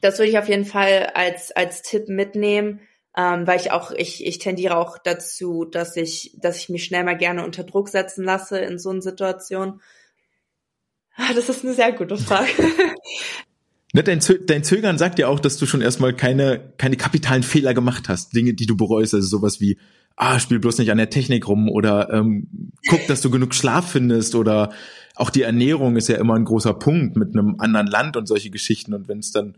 [0.00, 2.80] Das würde ich auf jeden Fall als als Tipp mitnehmen
[3.18, 7.02] ähm, weil ich auch, ich, ich tendiere auch dazu, dass ich, dass ich mich schnell
[7.02, 9.80] mal gerne unter Druck setzen lasse in so einer Situation.
[11.16, 12.48] Ah, das ist eine sehr gute Frage.
[13.94, 17.72] Ne, dein, dein Zögern sagt ja auch, dass du schon erstmal keine, keine kapitalen Fehler
[17.72, 18.36] gemacht hast.
[18.36, 19.78] Dinge, die du bereust, also sowas wie,
[20.14, 23.90] ah, spiel bloß nicht an der Technik rum oder ähm, guck, dass du genug Schlaf
[23.90, 24.74] findest oder
[25.14, 28.50] auch die Ernährung ist ja immer ein großer Punkt mit einem anderen Land und solche
[28.50, 28.92] Geschichten.
[28.92, 29.56] Und wenn es dann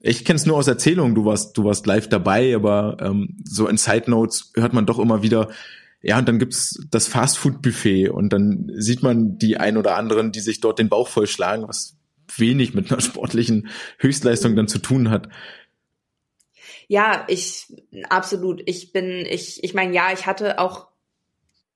[0.00, 3.68] ich kenne es nur aus Erzählungen, du warst, du warst live dabei, aber ähm, so
[3.68, 5.50] in Side Notes hört man doch immer wieder,
[6.02, 10.40] ja, und dann gibt's das Fastfood-Buffet und dann sieht man die ein oder anderen, die
[10.40, 11.96] sich dort den Bauch vollschlagen, was
[12.36, 15.28] wenig mit einer sportlichen Höchstleistung dann zu tun hat.
[16.88, 17.66] Ja, ich
[18.08, 18.62] absolut.
[18.66, 20.88] Ich bin, ich, ich meine, ja, ich hatte auch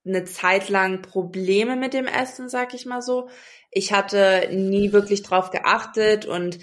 [0.06, 3.28] eine Zeit lang Probleme mit dem Essen, sag ich mal so.
[3.70, 6.58] Ich hatte nie wirklich drauf geachtet und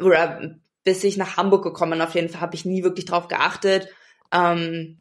[0.00, 0.58] oder
[0.88, 2.00] bis ich nach Hamburg gekommen bin.
[2.00, 3.88] Auf jeden Fall habe ich nie wirklich drauf geachtet.
[4.32, 4.98] Ähm,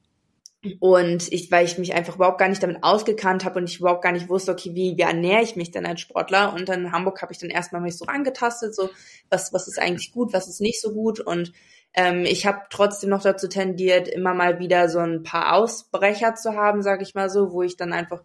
[0.82, 4.02] und ich, weil ich mich einfach überhaupt gar nicht damit ausgekannt habe und ich überhaupt
[4.02, 6.52] gar nicht wusste, okay, wie, wie ernähre ich mich denn als Sportler?
[6.54, 8.90] Und dann in Hamburg habe ich dann erstmal mich so angetastet, so
[9.30, 11.22] was, was ist eigentlich gut, was ist nicht so gut.
[11.22, 11.54] Und
[11.94, 16.54] ähm, ich habe trotzdem noch dazu tendiert, immer mal wieder so ein paar Ausbrecher zu
[16.54, 18.24] haben, sage ich mal so, wo ich dann einfach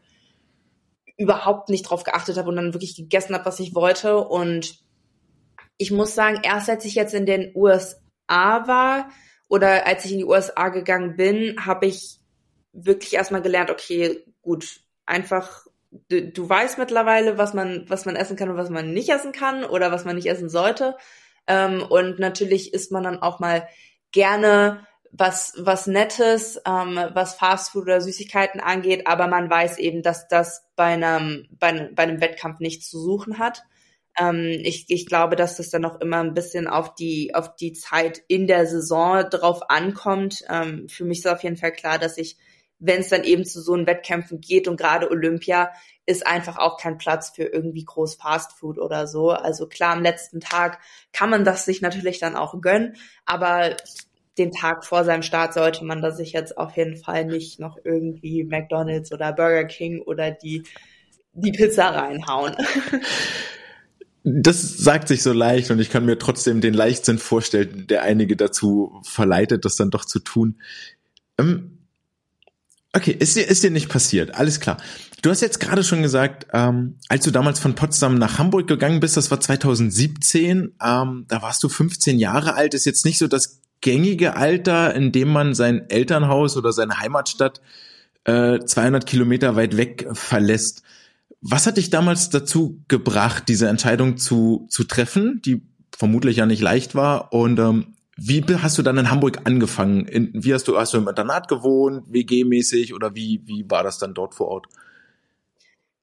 [1.17, 4.19] überhaupt nicht drauf geachtet habe und dann wirklich gegessen habe, was ich wollte.
[4.19, 4.83] Und
[5.83, 7.97] ich muss sagen, erst als ich jetzt in den USA
[8.69, 9.11] war
[9.49, 12.21] oder als ich in die USA gegangen bin, habe ich
[12.73, 18.37] wirklich erstmal gelernt, okay, gut, einfach du, du weißt mittlerweile, was man was man essen
[18.37, 20.97] kann und was man nicht essen kann oder was man nicht essen sollte.
[21.49, 23.69] Ähm, und natürlich isst man dann auch mal
[24.13, 30.29] gerne was was Nettes, ähm, was Fastfood oder Süßigkeiten angeht, aber man weiß eben, dass
[30.29, 33.65] das bei einem bei, bei einem Wettkampf nichts zu suchen hat.
[34.19, 37.73] Ähm, ich, ich glaube, dass das dann auch immer ein bisschen auf die, auf die
[37.73, 40.45] Zeit in der Saison drauf ankommt.
[40.49, 42.37] Ähm, für mich ist auf jeden Fall klar, dass ich,
[42.79, 45.71] wenn es dann eben zu so einen Wettkämpfen geht und gerade Olympia,
[46.05, 49.31] ist einfach auch kein Platz für irgendwie groß Fast Food oder so.
[49.31, 50.81] Also klar, am letzten Tag
[51.13, 53.77] kann man das sich natürlich dann auch gönnen, aber
[54.39, 57.79] den Tag vor seinem Start sollte man da sich jetzt auf jeden Fall nicht noch
[57.85, 60.65] irgendwie McDonald's oder Burger King oder die,
[61.35, 62.57] die Pizza reinhauen.
[64.25, 68.37] das sagt sich so leicht und ich kann mir trotzdem den Leichtsinn vorstellen, der einige
[68.37, 70.61] dazu verleitet, das dann doch zu tun.
[71.39, 71.79] Ähm,
[72.93, 74.77] okay, ist dir, ist dir nicht passiert, alles klar.
[75.23, 79.01] Du hast jetzt gerade schon gesagt, ähm, als du damals von Potsdam nach Hamburg gegangen
[79.01, 83.29] bist, das war 2017, ähm, da warst du 15 Jahre alt, ist jetzt nicht so
[83.29, 87.61] das gängige Alter, in dem man sein Elternhaus oder seine Heimatstadt
[88.25, 90.83] äh, 200 Kilometer weit weg verlässt.
[91.43, 95.63] Was hat dich damals dazu gebracht, diese Entscheidung zu, zu treffen, die
[95.97, 97.33] vermutlich ja nicht leicht war?
[97.33, 100.07] Und ähm, wie hast du dann in Hamburg angefangen?
[100.07, 103.99] In, wie hast du, hast du im Internat gewohnt, WG-mäßig oder wie, wie war das
[103.99, 104.67] dann dort vor Ort?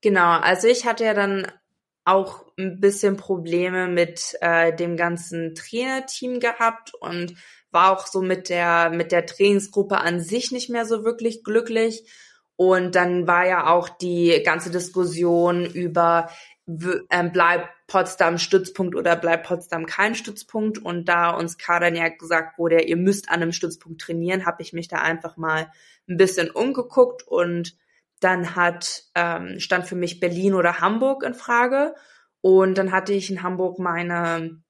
[0.02, 1.48] Genau, also ich hatte ja dann
[2.04, 7.36] auch ein bisschen Probleme mit äh, dem ganzen Trainerteam gehabt und
[7.72, 12.04] war auch so mit der mit der Trainingsgruppe an sich nicht mehr so wirklich glücklich
[12.60, 16.30] und dann war ja auch die ganze Diskussion über,
[16.68, 20.78] ähm, bleibt Potsdam Stützpunkt oder bleibt Potsdam kein Stützpunkt.
[20.78, 24.74] Und da uns Kadern ja gesagt wurde, ihr müsst an einem Stützpunkt trainieren, habe ich
[24.74, 25.72] mich da einfach mal
[26.10, 27.78] ein bisschen umgeguckt und
[28.20, 31.96] dann hat ähm, stand für mich Berlin oder Hamburg in Frage.
[32.42, 34.62] Und dann hatte ich in Hamburg meine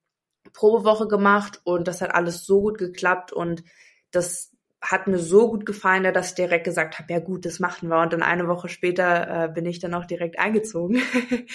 [0.54, 3.64] Probewoche gemacht und das hat alles so gut geklappt und
[4.12, 4.49] das
[4.82, 8.02] hat mir so gut gefallen, dass ich direkt gesagt habe, ja gut, das machen wir.
[8.02, 11.02] Und dann eine Woche später äh, bin ich dann auch direkt eingezogen.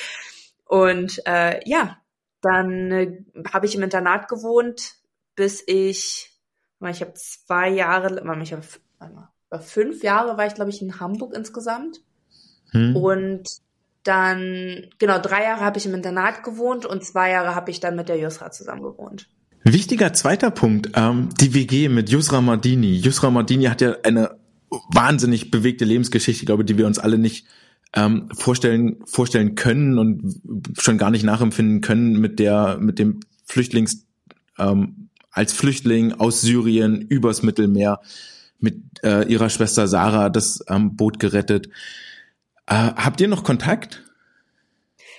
[0.66, 1.98] und äh, ja,
[2.42, 4.96] dann äh, habe ich im Internat gewohnt,
[5.34, 6.32] bis ich,
[6.80, 8.62] ich habe zwei Jahre, ich habe
[9.62, 12.00] fünf Jahre war ich, glaube ich, in Hamburg insgesamt.
[12.72, 12.96] Hm.
[12.96, 13.48] Und
[14.02, 17.96] dann, genau, drei Jahre habe ich im Internat gewohnt und zwei Jahre habe ich dann
[17.96, 19.28] mit der Yusra zusammen gewohnt.
[19.64, 22.96] Wichtiger zweiter Punkt, ähm, die WG mit Yusra Mardini.
[22.96, 24.36] Yusra Mardini hat ja eine
[24.90, 27.46] wahnsinnig bewegte Lebensgeschichte, glaube die wir uns alle nicht
[27.94, 30.40] ähm, vorstellen vorstellen können und
[30.78, 34.06] schon gar nicht nachempfinden können mit der mit dem Flüchtlings
[34.58, 38.00] ähm, als Flüchtling aus Syrien übers Mittelmeer
[38.58, 41.68] mit äh, ihrer Schwester Sarah das ähm, Boot gerettet.
[42.66, 44.02] Äh, habt ihr noch Kontakt?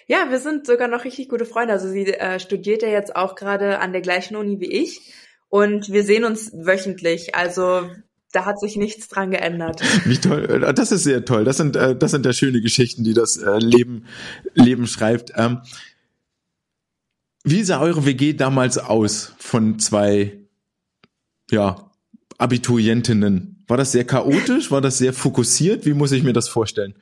[0.07, 1.73] Ja, wir sind sogar noch richtig gute Freunde.
[1.73, 5.13] Also sie äh, studiert ja jetzt auch gerade an der gleichen Uni wie ich
[5.49, 7.33] und wir sehen uns wöchentlich.
[7.35, 7.89] Also
[8.31, 9.81] da hat sich nichts dran geändert.
[10.05, 11.45] Wie toll, äh, das ist sehr toll.
[11.45, 14.05] Das sind äh, das sind ja schöne Geschichten, die das äh, Leben
[14.53, 15.31] Leben schreibt.
[15.35, 15.61] Ähm,
[17.45, 20.39] wie sah eure WG damals aus von zwei
[21.49, 21.91] ja
[22.37, 23.63] Abiturientinnen?
[23.67, 24.69] War das sehr chaotisch?
[24.69, 25.85] War das sehr fokussiert?
[25.85, 26.95] Wie muss ich mir das vorstellen?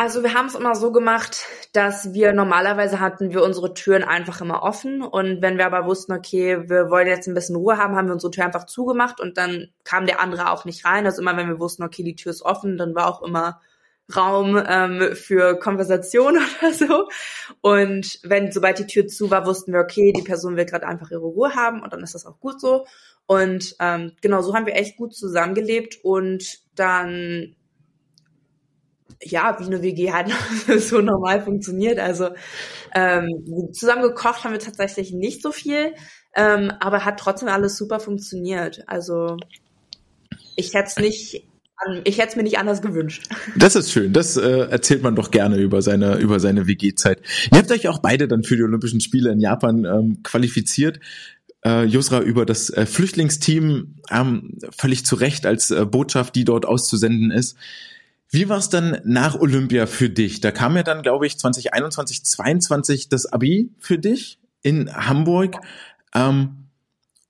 [0.00, 4.40] Also wir haben es immer so gemacht, dass wir normalerweise hatten wir unsere Türen einfach
[4.40, 7.96] immer offen und wenn wir aber wussten, okay, wir wollen jetzt ein bisschen Ruhe haben,
[7.96, 11.04] haben wir unsere Tür einfach zugemacht und dann kam der andere auch nicht rein.
[11.04, 13.60] Also immer wenn wir wussten, okay, die Tür ist offen, dann war auch immer
[14.14, 17.08] Raum ähm, für Konversation oder so.
[17.60, 21.10] Und wenn sobald die Tür zu war, wussten wir, okay, die Person will gerade einfach
[21.10, 22.86] ihre Ruhe haben und dann ist das auch gut so.
[23.26, 27.56] Und ähm, genau so haben wir echt gut zusammengelebt und dann
[29.22, 30.32] ja, wie eine WG halt
[30.80, 31.98] so normal funktioniert.
[31.98, 32.30] Also
[32.94, 35.94] ähm, zusammen gekocht haben wir tatsächlich nicht so viel,
[36.34, 38.84] ähm, aber hat trotzdem alles super funktioniert.
[38.86, 39.36] Also
[40.56, 41.44] ich hätte es nicht
[42.04, 43.28] ich hätte es mir nicht anders gewünscht.
[43.56, 44.12] Das ist schön.
[44.12, 47.20] Das äh, erzählt man doch gerne über seine über seine WG-Zeit.
[47.52, 50.98] Ihr habt euch auch beide dann für die Olympischen Spiele in Japan ähm, qualifiziert.
[51.64, 56.66] Äh, Yusra über das äh, Flüchtlingsteam ähm, völlig zu Recht als äh, Botschaft, die dort
[56.66, 57.56] auszusenden ist.
[58.30, 60.40] Wie war es dann nach Olympia für dich?
[60.40, 65.56] Da kam ja dann, glaube ich, 2021, 22 das Abi für dich in Hamburg.
[66.14, 66.68] Ähm,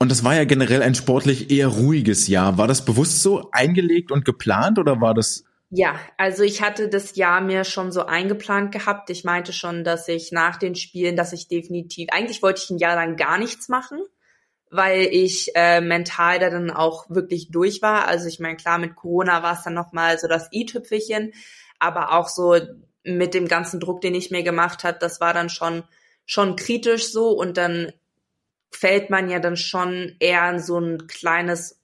[0.01, 2.59] und das war ja generell ein sportlich eher ruhiges Jahr.
[2.59, 5.45] War das bewusst so eingelegt und geplant oder war das?
[5.71, 9.11] Ja, also ich hatte das Jahr mir schon so eingeplant gehabt.
[9.11, 12.79] Ich meinte schon, dass ich nach den Spielen, dass ich definitiv, eigentlich wollte ich ein
[12.79, 14.01] Jahr lang gar nichts machen
[14.71, 18.07] weil ich äh, mental da dann auch wirklich durch war.
[18.07, 21.33] Also ich meine, klar, mit Corona war es dann nochmal so das i-Tüpfelchen,
[21.79, 22.57] aber auch so
[23.05, 25.85] mit dem ganzen Druck, den ich mir gemacht hat, das war dann schon,
[26.27, 27.93] schon kritisch so und dann
[28.71, 31.81] fällt man ja dann schon eher in so ein kleines,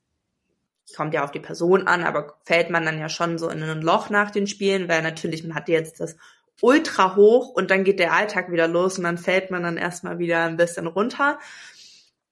[0.95, 3.83] kommt ja auf die Person an, aber fällt man dann ja schon so in ein
[3.83, 6.17] Loch nach den Spielen, weil natürlich man hat jetzt das
[6.61, 10.19] ultra hoch und dann geht der Alltag wieder los und dann fällt man dann erstmal
[10.19, 11.39] wieder ein bisschen runter.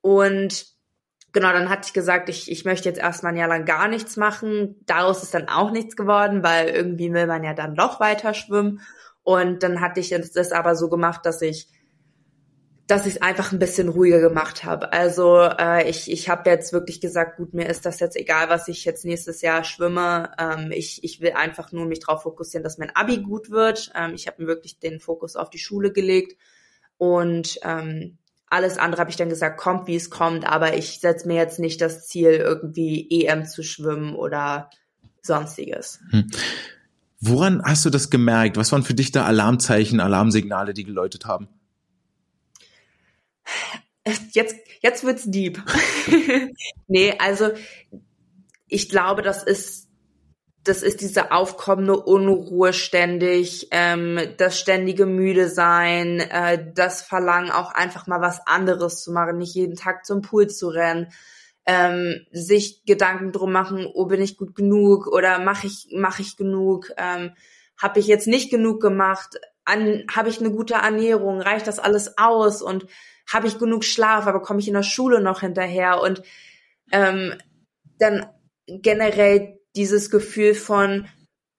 [0.03, 0.67] Und
[1.33, 4.19] genau, dann hatte ich gesagt, ich, ich möchte jetzt erstmal ein Jahr lang gar nichts
[4.19, 4.77] machen.
[4.85, 8.81] Daraus ist dann auch nichts geworden, weil irgendwie will man ja dann doch weiter schwimmen.
[9.23, 11.69] Und dann hatte ich das aber so gemacht, dass ich
[12.93, 14.93] dass ich es einfach ein bisschen ruhiger gemacht habe.
[14.93, 18.69] Also äh, ich, ich habe jetzt wirklich gesagt, gut, mir ist das jetzt egal, was
[18.69, 20.33] ich jetzt nächstes Jahr schwimme.
[20.39, 23.93] Ähm, ich, ich will einfach nur mich darauf fokussieren, dass mein Abi gut wird.
[23.95, 26.37] Ähm, ich habe mir wirklich den Fokus auf die Schule gelegt
[26.99, 28.19] und ähm,
[28.53, 31.59] alles andere habe ich dann gesagt, kommt wie es kommt, aber ich setze mir jetzt
[31.59, 34.69] nicht das Ziel, irgendwie EM zu schwimmen oder
[35.23, 36.01] sonstiges.
[36.11, 36.31] Hm.
[37.21, 38.59] Woran hast du das gemerkt?
[38.59, 41.49] Was waren für dich da Alarmzeichen, Alarmsignale, die geläutet haben?
[44.33, 45.63] Jetzt, jetzt wird's deep.
[46.89, 47.53] nee, also
[48.69, 49.82] ich glaube, das ist
[50.65, 57.73] das ist diese aufkommende Unruhe ständig, ähm, das ständige müde sein, äh, das Verlangen auch
[57.73, 61.09] einfach mal was anderes zu machen, nicht jeden Tag zum Pool zu rennen,
[61.67, 66.37] ähm, sich Gedanken drum machen, oh bin ich gut genug oder mache ich mache ich
[66.37, 67.33] genug, ähm,
[67.81, 72.19] habe ich jetzt nicht genug gemacht, an habe ich eine gute Ernährung, reicht das alles
[72.19, 72.87] aus und
[73.33, 76.01] habe ich genug Schlaf, aber komme ich in der Schule noch hinterher?
[76.01, 76.23] Und
[76.91, 77.35] ähm,
[77.99, 78.27] dann
[78.67, 81.09] generell dieses Gefühl von,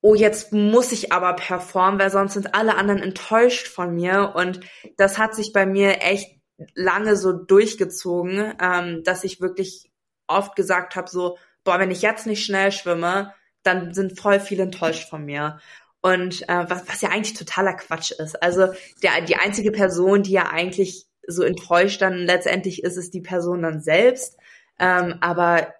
[0.02, 4.34] oh, jetzt muss ich aber performen, weil sonst sind alle anderen enttäuscht von mir.
[4.36, 4.60] Und
[4.98, 6.40] das hat sich bei mir echt
[6.76, 9.92] lange so durchgezogen, ähm, dass ich wirklich
[10.28, 14.64] oft gesagt habe, so, boah, wenn ich jetzt nicht schnell schwimme, dann sind voll viele
[14.64, 15.60] enttäuscht von mir.
[16.02, 18.42] Und äh, was, was ja eigentlich totaler Quatsch ist.
[18.44, 23.22] Also der, die einzige Person, die ja eigentlich so enttäuscht dann letztendlich ist, ist die
[23.22, 24.38] Person dann selbst.
[24.80, 25.74] Ähm, aber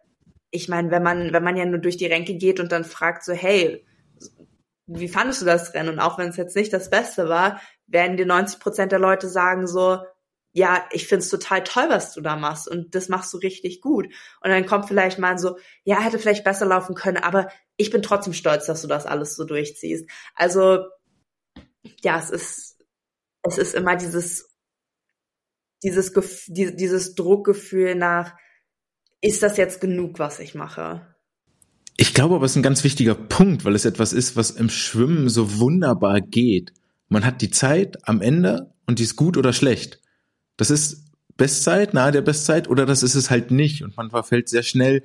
[0.54, 3.26] ich meine, wenn man, wenn man ja nur durch die Ränke geht und dann fragt
[3.26, 3.84] so, hey,
[4.86, 5.90] wie fandest du das Rennen?
[5.90, 9.28] Und auch wenn es jetzt nicht das Beste war, werden dir 90 Prozent der Leute
[9.28, 9.98] sagen so,
[10.52, 14.06] ja, ich find's total toll, was du da machst und das machst du richtig gut.
[14.42, 18.04] Und dann kommt vielleicht mal so, ja, hätte vielleicht besser laufen können, aber ich bin
[18.04, 20.08] trotzdem stolz, dass du das alles so durchziehst.
[20.36, 20.86] Also,
[22.04, 22.86] ja, es ist,
[23.42, 24.56] es ist immer dieses,
[25.82, 26.14] dieses,
[26.48, 28.36] dieses Druckgefühl nach,
[29.24, 31.02] ist das jetzt genug, was ich mache?
[31.96, 34.70] Ich glaube aber, es ist ein ganz wichtiger Punkt, weil es etwas ist, was im
[34.70, 36.74] Schwimmen so wunderbar geht.
[37.08, 40.02] Man hat die Zeit am Ende und die ist gut oder schlecht.
[40.58, 41.06] Das ist
[41.38, 43.82] Bestzeit, nahe der Bestzeit, oder das ist es halt nicht.
[43.82, 45.04] Und man verfällt sehr schnell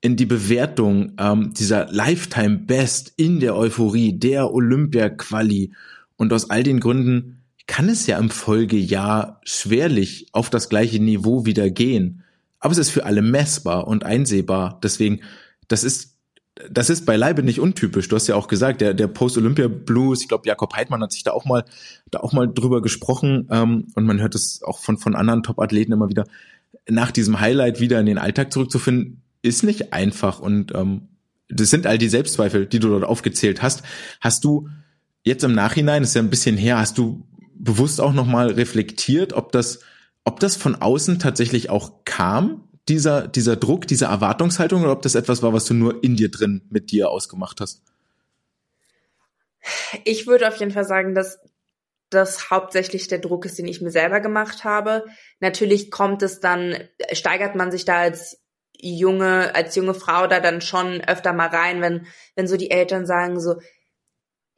[0.00, 5.74] in die Bewertung ähm, dieser Lifetime Best in der Euphorie, der Olympia-Quali.
[6.16, 11.44] Und aus all den Gründen kann es ja im Folgejahr schwerlich auf das gleiche Niveau
[11.44, 12.24] wieder gehen.
[12.60, 14.78] Aber es ist für alle messbar und einsehbar.
[14.82, 15.20] Deswegen,
[15.68, 16.10] das ist
[16.68, 18.08] das ist beileibe nicht untypisch.
[18.08, 21.30] Du hast ja auch gesagt, der, der Post-Olympia-Blues, ich glaube, Jakob Heidmann hat sich da
[21.30, 21.64] auch mal,
[22.10, 25.92] da auch mal drüber gesprochen, ähm, und man hört es auch von, von anderen Top-Athleten
[25.92, 26.26] immer wieder,
[26.88, 30.40] nach diesem Highlight wieder in den Alltag zurückzufinden, ist nicht einfach.
[30.40, 31.08] Und ähm,
[31.48, 33.82] das sind all die Selbstzweifel, die du dort aufgezählt hast.
[34.20, 34.68] Hast du
[35.22, 39.52] jetzt im Nachhinein, ist ja ein bisschen her, hast du bewusst auch nochmal reflektiert, ob
[39.52, 39.80] das,
[40.24, 45.14] ob das von außen tatsächlich auch kam, dieser, dieser Druck, diese Erwartungshaltung oder ob das
[45.14, 47.82] etwas war, was du nur in dir drin mit dir ausgemacht hast?
[50.04, 51.38] Ich würde auf jeden Fall sagen, dass
[52.10, 55.04] das hauptsächlich der Druck ist, den ich mir selber gemacht habe.
[55.38, 56.76] Natürlich kommt es dann,
[57.12, 58.40] steigert man sich da als
[58.80, 63.06] junge, als junge Frau da dann schon öfter mal rein, wenn, wenn so die Eltern
[63.06, 63.60] sagen so,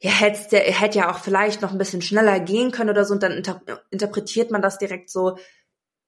[0.03, 3.23] ja, hätte, hätte ja auch vielleicht noch ein bisschen schneller gehen können oder so und
[3.23, 5.37] dann inter interpretiert man das direkt so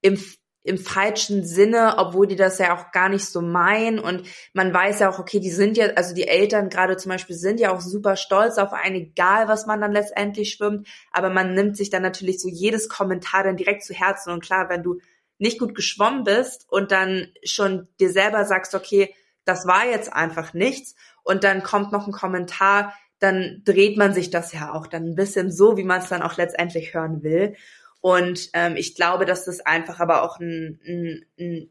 [0.01, 0.19] im
[0.63, 3.99] im falschen Sinne, obwohl die das ja auch gar nicht so meinen.
[3.99, 7.35] Und man weiß ja auch, okay, die sind ja, also die Eltern gerade zum Beispiel
[7.35, 10.87] sind ja auch super stolz auf einen, egal was man dann letztendlich schwimmt.
[11.11, 14.31] Aber man nimmt sich dann natürlich so jedes Kommentar dann direkt zu Herzen.
[14.31, 14.99] Und klar, wenn du
[15.37, 19.13] nicht gut geschwommen bist und dann schon dir selber sagst, okay,
[19.45, 20.95] das war jetzt einfach nichts.
[21.23, 25.15] Und dann kommt noch ein Kommentar, dann dreht man sich das ja auch dann ein
[25.15, 27.55] bisschen so, wie man es dann auch letztendlich hören will.
[28.01, 31.69] Und ähm, ich glaube, dass das einfach aber auch ein, ein, ein,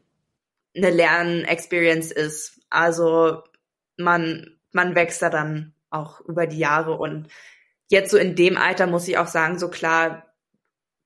[0.75, 2.59] eine Lernexperience ist.
[2.69, 3.43] Also
[3.97, 7.29] man, man wächst da dann auch über die Jahre und
[7.89, 10.25] jetzt so in dem Alter muss ich auch sagen, so klar,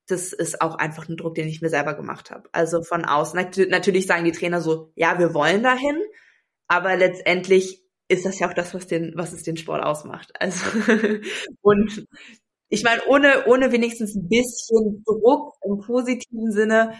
[0.08, 2.48] das ist auch einfach ein Druck, den ich mir selber gemacht habe.
[2.52, 3.38] Also von außen.
[3.68, 6.00] Natürlich sagen die Trainer so, ja, wir wollen dahin,
[6.66, 10.32] aber letztendlich ist das ja auch das, was den, was es den Sport ausmacht.
[10.38, 10.64] Also
[11.62, 12.06] und
[12.68, 16.94] ich meine, ohne, ohne wenigstens ein bisschen Druck im positiven Sinne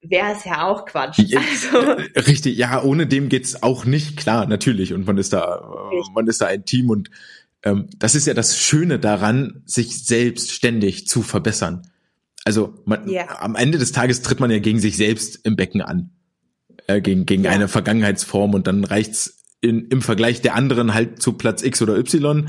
[0.00, 1.18] wäre es ja auch Quatsch.
[1.20, 1.78] Also.
[2.26, 4.92] Richtig, ja, ohne dem geht's auch nicht, klar, natürlich.
[4.92, 6.14] Und man ist da, Richtig.
[6.14, 7.10] man ist da ein Team und
[7.62, 11.90] ähm, das ist ja das Schöne daran, sich selbst ständig zu verbessern.
[12.44, 13.40] Also man, ja.
[13.40, 16.10] am Ende des Tages tritt man ja gegen sich selbst im Becken an.
[16.86, 17.50] Äh, gegen gegen ja.
[17.50, 21.96] eine Vergangenheitsform und dann reicht's in, im Vergleich der anderen halt zu Platz X oder
[21.96, 22.48] Y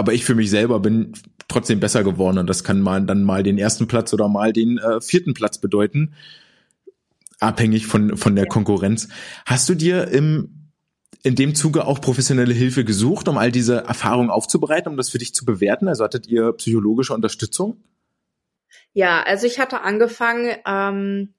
[0.00, 1.12] aber ich für mich selber bin
[1.46, 4.78] trotzdem besser geworden und das kann mal dann mal den ersten Platz oder mal den
[4.78, 6.14] äh, vierten Platz bedeuten,
[7.38, 8.46] abhängig von von der.
[8.46, 9.08] Konkurrenz.
[9.44, 10.70] Hast du dir im
[11.22, 15.18] in dem Zuge auch professionelle Hilfe gesucht, um all diese Erfahrungen aufzubereiten, um das für
[15.18, 15.86] dich zu bewerten?
[15.86, 17.82] Also hattet ihr psychologische Unterstützung?
[18.94, 21.34] Ja, also ich hatte angefangen, ähm,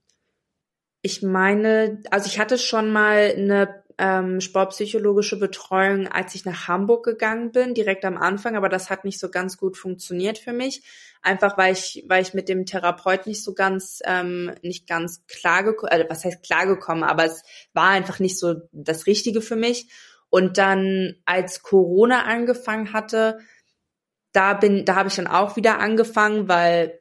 [1.02, 7.06] ich meine, also ich hatte schon mal eine ähm, sportpsychologische Betreuung, als ich nach Hamburg
[7.06, 10.82] gegangen bin, direkt am Anfang, aber das hat nicht so ganz gut funktioniert für mich.
[11.22, 15.62] Einfach weil ich, weil ich mit dem Therapeut nicht so ganz, ähm, nicht ganz klar
[15.64, 19.56] gekommen, also was heißt klar gekommen, aber es war einfach nicht so das Richtige für
[19.56, 19.88] mich.
[20.32, 23.38] Und dann, als Corona angefangen hatte,
[24.32, 27.00] da bin, da habe ich dann auch wieder angefangen, weil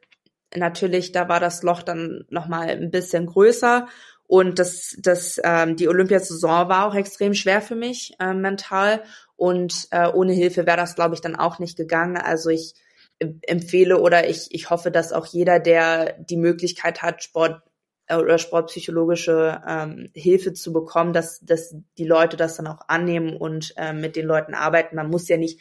[0.55, 3.87] natürlich da war das Loch dann noch mal ein bisschen größer
[4.31, 9.03] und das, das, ähm, die Olympiasaison war auch extrem schwer für mich äh, mental.
[9.35, 12.15] Und äh, ohne Hilfe wäre das, glaube ich, dann auch nicht gegangen.
[12.15, 12.73] Also ich
[13.19, 17.61] empfehle oder ich, ich hoffe, dass auch jeder, der die Möglichkeit hat, Sport
[18.07, 23.35] äh, oder sportpsychologische ähm, Hilfe zu bekommen, dass, dass die Leute das dann auch annehmen
[23.35, 24.95] und äh, mit den Leuten arbeiten.
[24.95, 25.59] Man muss ja nicht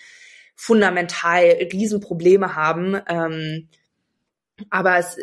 [0.55, 1.43] fundamental
[1.73, 3.01] Riesenprobleme haben.
[3.09, 3.69] Ähm,
[4.71, 5.17] aber es,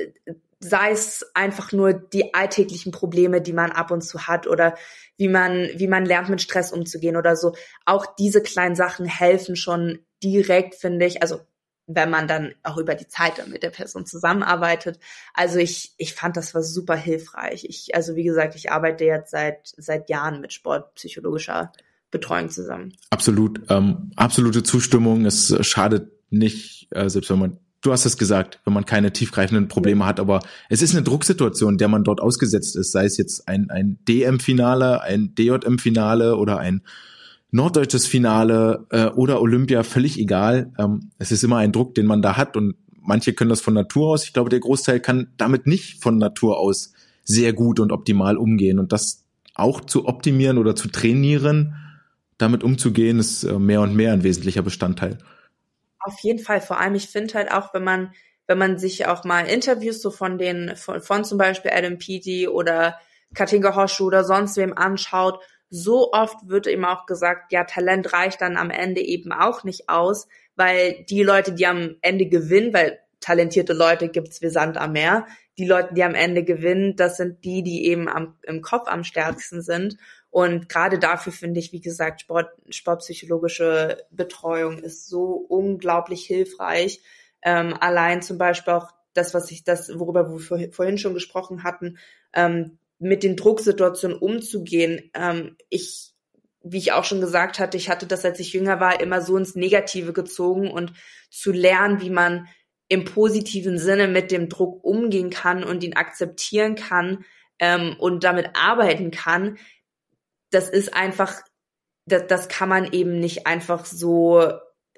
[0.60, 4.76] sei es einfach nur die alltäglichen Probleme, die man ab und zu hat oder
[5.18, 7.55] wie man, wie man lernt, mit Stress umzugehen oder so.
[7.86, 11.22] Auch diese kleinen Sachen helfen schon direkt, finde ich.
[11.22, 11.41] Also
[11.88, 14.99] wenn man dann auch über die Zeit mit der Person zusammenarbeitet.
[15.34, 17.64] Also ich, ich fand, das war super hilfreich.
[17.64, 21.72] Ich, also wie gesagt, ich arbeite jetzt seit, seit Jahren mit sportpsychologischer
[22.12, 22.93] Betreuung zusammen.
[23.10, 25.26] Absolut, ähm, absolute Zustimmung.
[25.26, 29.67] Es schadet nicht, äh, selbst wenn man, du hast es gesagt, wenn man keine tiefgreifenden
[29.67, 33.47] Probleme hat, aber es ist eine Drucksituation, der man dort ausgesetzt ist, sei es jetzt
[33.47, 36.82] ein, ein DM-Finale, ein DJM-Finale oder ein
[37.51, 40.73] norddeutsches Finale äh, oder Olympia, völlig egal.
[40.78, 43.73] Ähm, es ist immer ein Druck, den man da hat und manche können das von
[43.73, 44.25] Natur aus.
[44.25, 48.80] Ich glaube, der Großteil kann damit nicht von Natur aus sehr gut und optimal umgehen
[48.80, 49.23] und das
[49.53, 51.75] auch zu optimieren oder zu trainieren,
[52.38, 55.17] damit umzugehen, ist äh, mehr und mehr ein wesentlicher Bestandteil.
[56.08, 56.62] Auf jeden Fall.
[56.62, 58.14] Vor allem, ich finde halt auch, wenn man,
[58.47, 62.47] wenn man sich auch mal Interviews so von den, von, von zum Beispiel Adam Peaty
[62.47, 62.97] oder
[63.34, 65.39] Katinka Hoshu oder sonst wem anschaut
[65.70, 69.89] so oft wird eben auch gesagt, ja, Talent reicht dann am Ende eben auch nicht
[69.89, 74.93] aus, weil die Leute, die am Ende gewinnen, weil talentierte Leute gibt's wie Sand am
[74.93, 75.26] Meer,
[75.58, 79.03] die Leute, die am Ende gewinnen, das sind die, die eben am, im Kopf am
[79.03, 79.97] stärksten sind.
[80.38, 87.02] Und gerade dafür finde ich, wie gesagt, Sport, sportpsychologische Betreuung ist so unglaublich hilfreich.
[87.42, 91.98] Ähm, allein zum Beispiel auch das, was ich, das, worüber wir vorhin schon gesprochen hatten,
[92.34, 95.10] ähm, mit den Drucksituationen umzugehen.
[95.16, 96.14] Ähm, ich,
[96.62, 99.38] wie ich auch schon gesagt hatte, ich hatte das, als ich jünger war, immer so
[99.38, 100.94] ins Negative gezogen und
[101.32, 102.48] zu lernen, wie man
[102.90, 107.26] im positiven Sinne mit dem Druck umgehen kann und ihn akzeptieren kann
[107.58, 109.58] ähm, und damit arbeiten kann,
[110.52, 111.36] das ist einfach,
[112.06, 114.52] das, das kann man eben nicht einfach so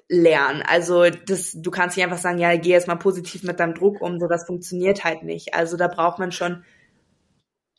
[0.08, 0.62] lernen.
[0.66, 4.00] Also das, du kannst nicht einfach sagen, ja, geh jetzt mal positiv mit deinem Druck
[4.00, 5.54] um, so das funktioniert halt nicht.
[5.54, 6.64] Also da braucht man schon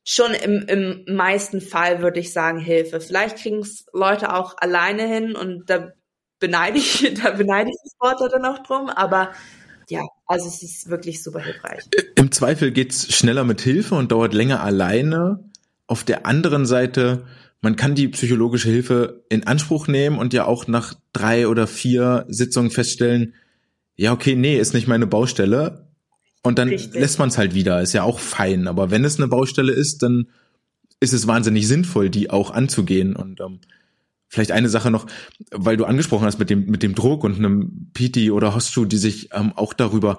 [0.03, 3.01] schon im, im meisten Fall würde ich sagen Hilfe.
[3.01, 5.91] Vielleicht kriegen es Leute auch alleine hin und da
[6.39, 9.31] beneide ich, da beneide ich die Sportler dann auch drum, aber
[9.89, 11.83] ja, also es ist wirklich super hilfreich.
[12.15, 15.43] Im Zweifel geht's schneller mit Hilfe und dauert länger alleine.
[15.85, 17.25] Auf der anderen Seite,
[17.61, 22.25] man kann die psychologische Hilfe in Anspruch nehmen und ja auch nach drei oder vier
[22.27, 23.35] Sitzungen feststellen,
[23.95, 25.87] ja, okay, nee, ist nicht meine Baustelle.
[26.41, 26.99] Und dann Richtig.
[26.99, 28.67] lässt man es halt wieder, ist ja auch fein.
[28.67, 30.27] Aber wenn es eine Baustelle ist, dann
[30.99, 33.15] ist es wahnsinnig sinnvoll, die auch anzugehen.
[33.15, 33.59] Und ähm,
[34.27, 35.05] vielleicht eine Sache noch,
[35.51, 38.97] weil du angesprochen hast mit dem, mit dem Druck und einem Piti oder Hostschuh, die
[38.97, 40.17] sich ähm, auch darüber.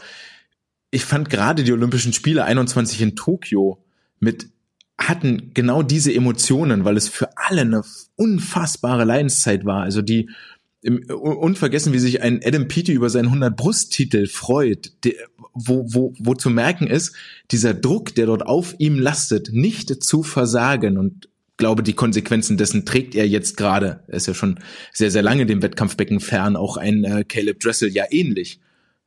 [0.92, 3.84] Ich fand gerade die Olympischen Spiele 21 in Tokio
[4.20, 4.48] mit
[4.98, 7.82] hatten genau diese Emotionen, weil es für alle eine
[8.16, 9.82] unfassbare Leidenszeit war.
[9.82, 10.30] Also die
[10.82, 15.14] im, unvergessen, wie sich ein Adam Peaty über seinen 100 Brusttitel freut, der,
[15.54, 17.14] wo, wo, wo zu merken ist,
[17.50, 22.84] dieser Druck, der dort auf ihm lastet, nicht zu versagen und glaube, die Konsequenzen dessen
[22.84, 24.02] trägt er jetzt gerade.
[24.08, 24.58] Er ist ja schon
[24.92, 28.60] sehr, sehr lange dem Wettkampfbecken fern, auch ein äh, Caleb Dressel ja ähnlich.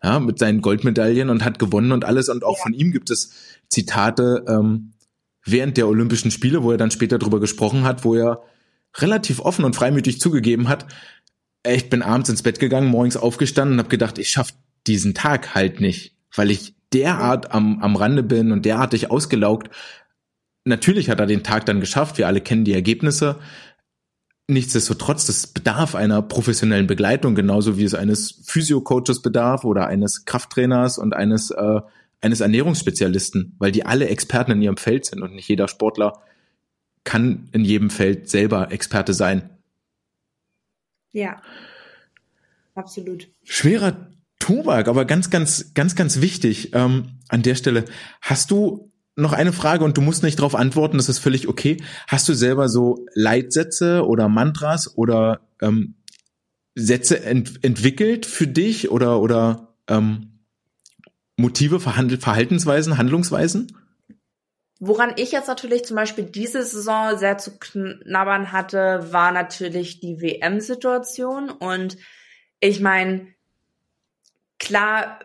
[0.04, 2.30] Ja, mit seinen Goldmedaillen und hat gewonnen und alles.
[2.30, 3.34] Und auch von ihm gibt es
[3.70, 4.92] Zitate ähm,
[5.46, 8.42] während der Olympischen Spiele, wo er dann später drüber gesprochen hat, wo er
[8.98, 10.88] relativ offen und freimütig zugegeben hat,
[11.68, 14.54] ich bin abends ins Bett gegangen, morgens aufgestanden und habe gedacht, ich schaff
[14.88, 19.70] diesen Tag halt nicht, weil ich derart am, am Rande bin und derartig ausgelaugt.
[20.64, 23.40] Natürlich hat er den Tag dann geschafft, wir alle kennen die Ergebnisse.
[24.48, 31.00] Nichtsdestotrotz, das bedarf einer professionellen Begleitung, genauso wie es eines Physiocoaches bedarf oder eines Krafttrainers
[31.00, 31.82] und eines, äh,
[32.26, 36.22] eines Ernährungsspezialisten, weil die alle Experten in ihrem Feld sind und nicht jeder Sportler
[37.04, 39.50] kann in jedem Feld selber Experte sein.
[41.12, 41.42] Ja,
[42.74, 43.30] absolut.
[43.44, 44.10] Schwerer
[44.40, 47.86] Tobak, aber ganz, ganz, ganz, ganz wichtig ähm, an der Stelle.
[48.22, 51.78] Hast du noch eine Frage und du musst nicht darauf antworten, das ist völlig okay.
[52.08, 55.96] Hast du selber so Leitsätze oder Mantras oder ähm,
[56.74, 60.35] Sätze ent entwickelt für dich oder oder ähm,
[61.38, 63.78] Motive, Verhaltensweisen, Handlungsweisen?
[64.80, 70.22] Woran ich jetzt natürlich zum Beispiel diese Saison sehr zu knabbern hatte, war natürlich die
[70.22, 71.50] WM-Situation.
[71.50, 71.98] Und
[72.60, 73.28] ich meine,
[74.60, 75.20] klar,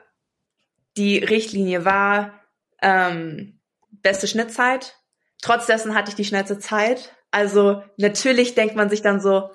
[0.96, 2.40] die Richtlinie war
[2.80, 3.58] ähm,
[3.90, 4.96] beste Schnittzeit.
[5.42, 7.14] Trotz dessen hatte ich die schnellste Zeit.
[7.30, 9.50] Also natürlich denkt man sich dann so,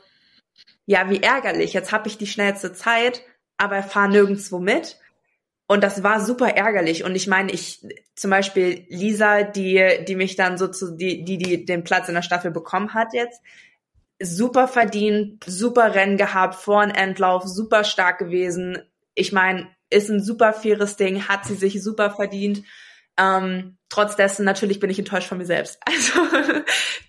[0.86, 3.22] ja, wie ärgerlich, jetzt habe ich die schnellste Zeit,
[3.58, 4.98] aber fahre nirgendwo mit.
[5.68, 7.04] Und das war super ärgerlich.
[7.04, 7.86] Und ich meine, ich
[8.16, 12.16] zum Beispiel Lisa, die, die mich dann so zu, die, die, die den Platz in
[12.16, 13.42] der Staffel bekommen hat jetzt,
[14.22, 18.78] super verdient, super Rennen gehabt, vor ein Endlauf, super stark gewesen.
[19.16, 22.64] Ich meine, ist ein super faires Ding, hat sie sich super verdient.
[23.18, 25.80] Ähm, trotz dessen, natürlich bin ich enttäuscht von mir selbst.
[25.88, 26.20] Also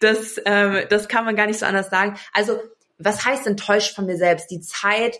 [0.00, 2.18] das, ähm, das kann man gar nicht so anders sagen.
[2.32, 2.60] Also
[2.98, 4.50] was heißt enttäuscht von mir selbst?
[4.50, 5.18] Die Zeit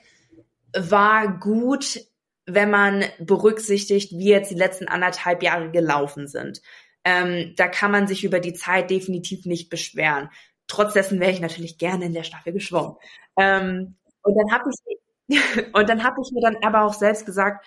[0.74, 2.01] war gut
[2.47, 6.62] wenn man berücksichtigt, wie jetzt die letzten anderthalb Jahre gelaufen sind.
[7.05, 10.30] Ähm, da kann man sich über die Zeit definitiv nicht beschweren.
[10.68, 12.97] Trotz dessen wäre ich natürlich gerne in der Staffel geschwommen.
[13.36, 14.99] Ähm, und dann habe ich
[15.72, 17.66] und dann habe ich mir dann aber auch selbst gesagt,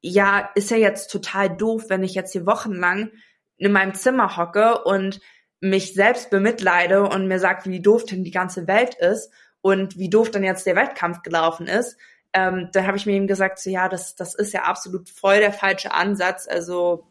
[0.00, 3.10] ja, ist ja jetzt total doof, wenn ich jetzt hier wochenlang
[3.56, 5.20] in meinem Zimmer hocke und
[5.60, 10.08] mich selbst bemitleide und mir sagt, wie doof denn die ganze Welt ist und wie
[10.10, 11.96] doof dann jetzt der Wettkampf gelaufen ist.
[12.38, 15.38] Ähm, dann habe ich mir eben gesagt, so ja, das, das ist ja absolut voll
[15.38, 16.46] der falsche Ansatz.
[16.48, 17.08] Also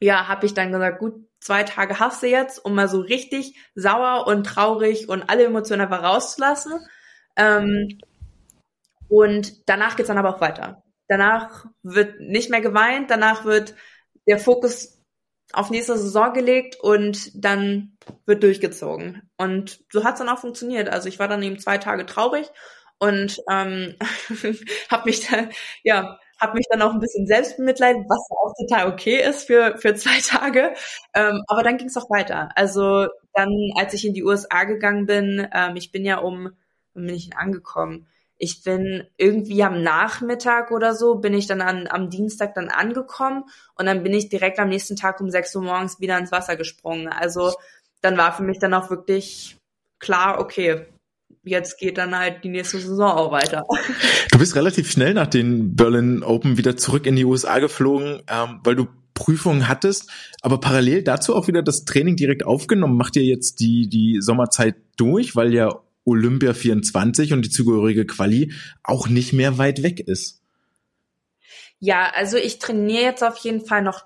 [0.00, 3.56] ja, habe ich dann gesagt, gut, zwei Tage hast du jetzt, um mal so richtig
[3.74, 6.72] sauer und traurig und alle Emotionen einfach rauszulassen.
[7.36, 7.98] Ähm,
[9.08, 10.82] und danach geht's dann aber auch weiter.
[11.08, 13.74] Danach wird nicht mehr geweint, danach wird
[14.26, 15.02] der Fokus
[15.52, 19.28] auf nächste Saison gelegt und dann wird durchgezogen.
[19.36, 20.88] Und so hat's dann auch funktioniert.
[20.88, 22.50] Also ich war dann eben zwei Tage traurig
[22.98, 23.94] und ähm,
[24.90, 25.50] habe mich dann,
[25.82, 29.76] ja, habe mich dann auch ein bisschen selbst bemitleidet, was auch total okay ist für,
[29.78, 30.74] für zwei Tage.
[31.14, 32.50] Ähm, aber dann ging es auch weiter.
[32.54, 36.50] Also dann, als ich in die USA gegangen bin, ähm, ich bin ja um,
[36.94, 38.06] um bin ich angekommen?
[38.36, 43.44] Ich bin irgendwie am Nachmittag oder so, bin ich dann an, am Dienstag dann angekommen
[43.76, 46.56] und dann bin ich direkt am nächsten Tag um 6 Uhr morgens wieder ins Wasser
[46.56, 47.08] gesprungen.
[47.08, 47.54] Also
[48.02, 49.56] dann war für mich dann auch wirklich
[50.00, 50.86] klar, okay,
[51.44, 53.64] jetzt geht dann halt die nächste Saison auch weiter.
[54.30, 58.60] Du bist relativ schnell nach den Berlin Open wieder zurück in die USA geflogen, ähm,
[58.64, 60.10] weil du Prüfungen hattest,
[60.42, 62.96] aber parallel dazu auch wieder das Training direkt aufgenommen.
[62.96, 65.70] Macht ihr jetzt die, die Sommerzeit durch, weil ja
[66.04, 70.42] Olympia 24 und die zugehörige Quali auch nicht mehr weit weg ist?
[71.78, 74.04] Ja, also ich trainiere jetzt auf jeden Fall noch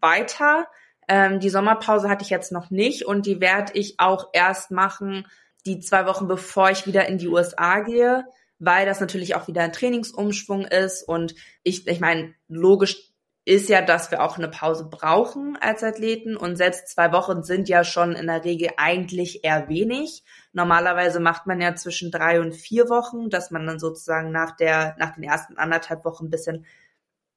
[0.00, 0.66] weiter.
[1.08, 5.26] Ähm, die Sommerpause hatte ich jetzt noch nicht und die werde ich auch erst machen,
[5.62, 8.24] die zwei Wochen bevor ich wieder in die USA gehe,
[8.58, 13.10] weil das natürlich auch wieder ein Trainingsumschwung ist und ich, ich meine, logisch
[13.46, 17.68] ist ja, dass wir auch eine Pause brauchen als Athleten und selbst zwei Wochen sind
[17.68, 20.24] ja schon in der Regel eigentlich eher wenig.
[20.52, 24.94] Normalerweise macht man ja zwischen drei und vier Wochen, dass man dann sozusagen nach der,
[24.98, 26.66] nach den ersten anderthalb Wochen ein bisschen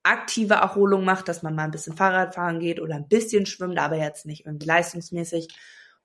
[0.04, 3.80] aktive Erholung macht, dass man mal ein bisschen Fahrrad fahren geht oder ein bisschen schwimmt,
[3.80, 5.48] aber jetzt nicht irgendwie leistungsmäßig.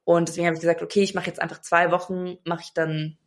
[0.09, 3.19] Und deswegen habe ich gesagt, okay, ich mache jetzt einfach zwei Wochen, mache ich dann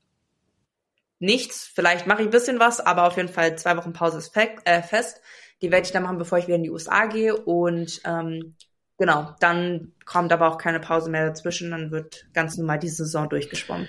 [1.19, 1.69] nichts.
[1.71, 4.82] Vielleicht mache ich ein bisschen was, aber auf jeden Fall zwei Wochen Pause ist äh,
[4.82, 5.21] fest.
[5.61, 7.36] Die werde ich dann machen, bevor ich wieder in die USA gehe.
[7.36, 8.55] Und ähm,
[8.97, 11.69] genau, dann kommt aber auch keine Pause mehr dazwischen.
[11.69, 13.88] Dann wird ganz normal die Saison durchgeschwommen.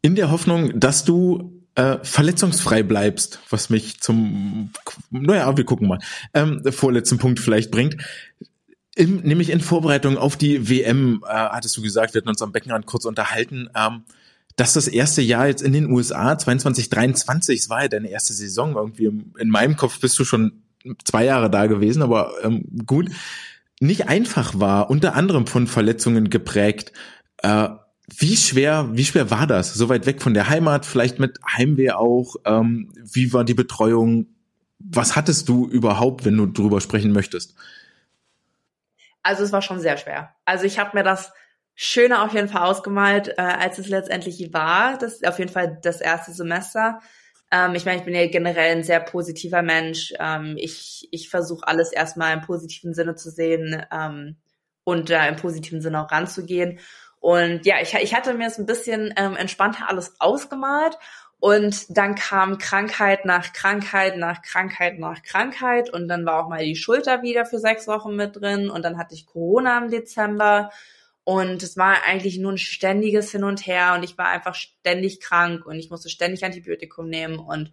[0.00, 4.72] In der Hoffnung, dass du äh, verletzungsfrei bleibst, was mich zum,
[5.10, 5.98] naja, wir gucken mal,
[6.32, 7.98] ähm, vorletzten Punkt vielleicht bringt.
[8.96, 12.50] Im, nämlich in Vorbereitung auf die WM, äh, hattest du gesagt, wir hatten uns am
[12.50, 14.04] Beckenrand kurz unterhalten, ähm,
[14.56, 18.32] dass das erste Jahr jetzt in den USA, 22, 23, es war ja deine erste
[18.32, 19.12] Saison irgendwie.
[19.38, 20.62] In meinem Kopf bist du schon
[21.04, 23.10] zwei Jahre da gewesen, aber ähm, gut,
[23.80, 26.92] nicht einfach war, unter anderem von Verletzungen geprägt.
[27.42, 27.68] Äh,
[28.16, 29.74] wie schwer, wie schwer war das?
[29.74, 32.36] So weit weg von der Heimat, vielleicht mit Heimweh auch.
[32.46, 34.26] Ähm, wie war die Betreuung?
[34.78, 37.54] Was hattest du überhaupt, wenn du drüber sprechen möchtest?
[39.26, 40.36] Also es war schon sehr schwer.
[40.44, 41.32] Also ich habe mir das
[41.74, 44.96] schöner auf jeden Fall ausgemalt, äh, als es letztendlich war.
[44.98, 47.00] Das ist auf jeden Fall das erste Semester.
[47.50, 50.14] Ähm, ich meine, ich bin ja generell ein sehr positiver Mensch.
[50.20, 54.36] Ähm, ich ich versuche alles erstmal im positiven Sinne zu sehen ähm,
[54.84, 56.78] und da im positiven Sinne auch ranzugehen.
[57.18, 60.96] Und ja, ich, ich hatte mir es ein bisschen ähm, entspannter alles ausgemalt.
[61.38, 65.90] Und dann kam Krankheit nach Krankheit nach Krankheit nach Krankheit.
[65.90, 68.70] Und dann war auch mal die Schulter wieder für sechs Wochen mit drin.
[68.70, 70.70] Und dann hatte ich Corona im Dezember.
[71.24, 75.18] Und es war eigentlich nur ein ständiges Hin und Her und ich war einfach ständig
[75.18, 77.72] krank und ich musste ständig Antibiotikum nehmen und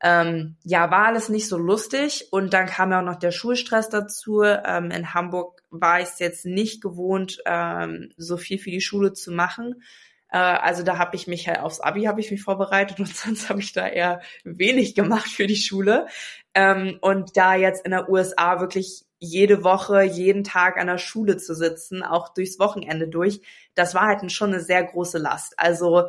[0.00, 2.28] ähm, ja, war alles nicht so lustig.
[2.30, 4.42] Und dann kam ja auch noch der Schulstress dazu.
[4.42, 9.12] Ähm, in Hamburg war ich es jetzt nicht gewohnt, ähm, so viel für die Schule
[9.12, 9.82] zu machen.
[10.30, 13.48] Äh, also da habe ich mich halt aufs Abi habe ich mich vorbereitet und sonst
[13.48, 16.06] habe ich da eher wenig gemacht für die Schule.
[16.54, 21.38] Ähm, und da jetzt in der USA wirklich jede Woche, jeden Tag an der Schule
[21.38, 23.40] zu sitzen, auch durchs Wochenende durch,
[23.74, 25.58] das war halt schon eine sehr große Last.
[25.58, 26.08] Also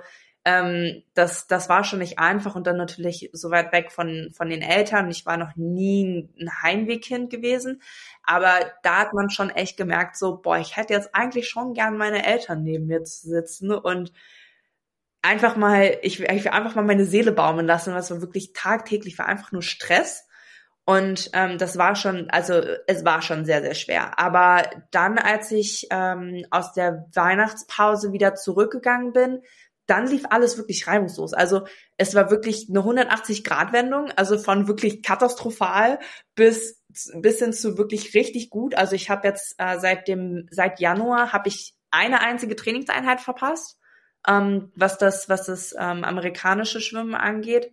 [0.49, 4.49] ähm, das, das war schon nicht einfach und dann natürlich so weit weg von, von
[4.49, 5.11] den Eltern.
[5.11, 7.81] Ich war noch nie ein Heimwehkind gewesen,
[8.23, 11.97] aber da hat man schon echt gemerkt, so, boah, ich hätte jetzt eigentlich schon gern
[11.97, 14.11] meine Eltern neben mir zu sitzen und
[15.21, 19.19] einfach mal, ich, ich will einfach mal meine Seele baumen lassen, was war wirklich tagtäglich
[19.19, 20.25] war einfach nur Stress.
[20.85, 24.17] Und ähm, das war schon, also es war schon sehr, sehr schwer.
[24.17, 29.43] Aber dann, als ich ähm, aus der Weihnachtspause wieder zurückgegangen bin,
[29.89, 31.33] dann lief alles wirklich reibungslos.
[31.33, 31.65] Also
[31.97, 35.99] es war wirklich eine 180-Grad-Wendung, also von wirklich katastrophal
[36.35, 36.79] bis
[37.13, 38.75] bis hin zu wirklich richtig gut.
[38.75, 43.79] Also ich habe jetzt äh, seit dem seit Januar habe ich eine einzige Trainingseinheit verpasst,
[44.27, 47.71] ähm, was das was das ähm, amerikanische Schwimmen angeht,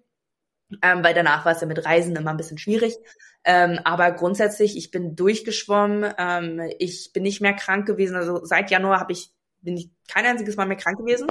[0.83, 2.95] ähm, weil danach war es ja mit Reisen immer ein bisschen schwierig.
[3.45, 8.17] Ähm, aber grundsätzlich, ich bin durchgeschwommen, ähm, ich bin nicht mehr krank gewesen.
[8.17, 11.31] Also seit Januar habe ich bin ich kein einziges Mal mehr krank gewesen.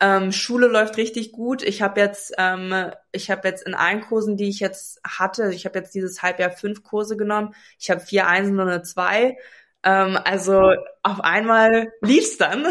[0.00, 1.62] Ähm, Schule läuft richtig gut.
[1.62, 5.66] Ich habe jetzt, ähm, ich habe jetzt in allen Kursen, die ich jetzt hatte, ich
[5.66, 7.54] habe jetzt dieses Halbjahr fünf Kurse genommen.
[7.78, 9.36] Ich habe vier Einsen und eine zwei.
[9.82, 10.72] Ähm, also
[11.02, 12.66] auf einmal lief's dann.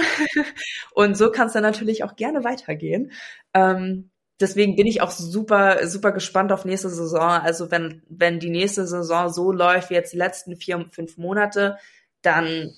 [0.93, 3.11] und so kann es dann natürlich auch gerne weitergehen.
[3.53, 4.09] Ähm,
[4.39, 7.21] deswegen bin ich auch super, super gespannt auf nächste Saison.
[7.21, 11.77] Also wenn, wenn die nächste Saison so läuft wie jetzt die letzten vier, fünf Monate,
[12.21, 12.73] dann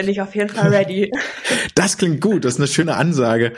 [0.00, 1.10] bin ich auf jeden Fall ready.
[1.74, 3.52] Das klingt gut, das ist eine schöne Ansage.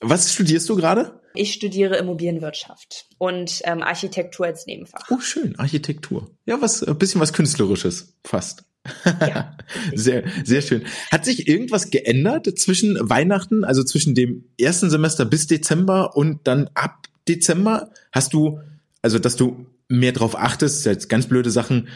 [0.00, 1.20] Was studierst du gerade?
[1.34, 5.06] Ich studiere Immobilienwirtschaft und ähm, Architektur als Nebenfach.
[5.10, 6.30] Oh, schön, Architektur.
[6.46, 8.64] Ja, was, ein bisschen was Künstlerisches, fast.
[9.04, 9.56] Ja,
[9.94, 10.84] sehr, sehr schön.
[11.10, 16.70] Hat sich irgendwas geändert zwischen Weihnachten, also zwischen dem ersten Semester bis Dezember und dann
[16.74, 17.90] ab Dezember?
[18.12, 18.60] Hast du,
[19.02, 21.88] also dass du mehr drauf achtest, jetzt ganz blöde Sachen,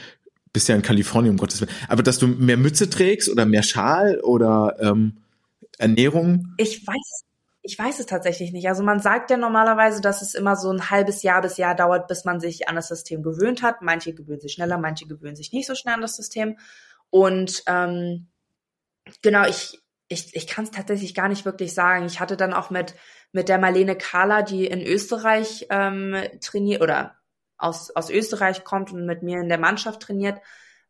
[0.53, 1.73] bist ja in Kalifornien, um Gottes Willen.
[1.89, 5.19] Aber dass du mehr Mütze trägst oder mehr Schal oder ähm,
[5.79, 6.55] Ernährung?
[6.59, 7.25] Ich weiß,
[7.63, 8.69] ich weiß es tatsächlich nicht.
[8.69, 12.09] Also man sagt ja normalerweise, dass es immer so ein halbes Jahr bis Jahr dauert,
[12.09, 13.83] bis man sich an das System gewöhnt hat.
[13.83, 16.59] Manche gewöhnen sich schneller, manche gewöhnen sich nicht so schnell an das System.
[17.09, 18.29] Und ähm,
[19.23, 22.05] genau, ich, ich, ich kann es tatsächlich gar nicht wirklich sagen.
[22.07, 22.95] Ich hatte dann auch mit,
[23.33, 27.17] mit der Marlene Kahler, die in Österreich ähm, trainiert oder
[27.63, 30.41] aus, aus Österreich kommt und mit mir in der Mannschaft trainiert.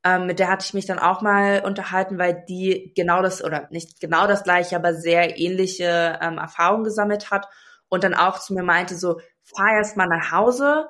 [0.05, 3.69] Ähm, mit der hatte ich mich dann auch mal unterhalten, weil die genau das, oder
[3.71, 7.47] nicht genau das gleiche, aber sehr ähnliche ähm, Erfahrungen gesammelt hat
[7.89, 10.89] und dann auch zu mir meinte, so, fahr erst mal nach Hause,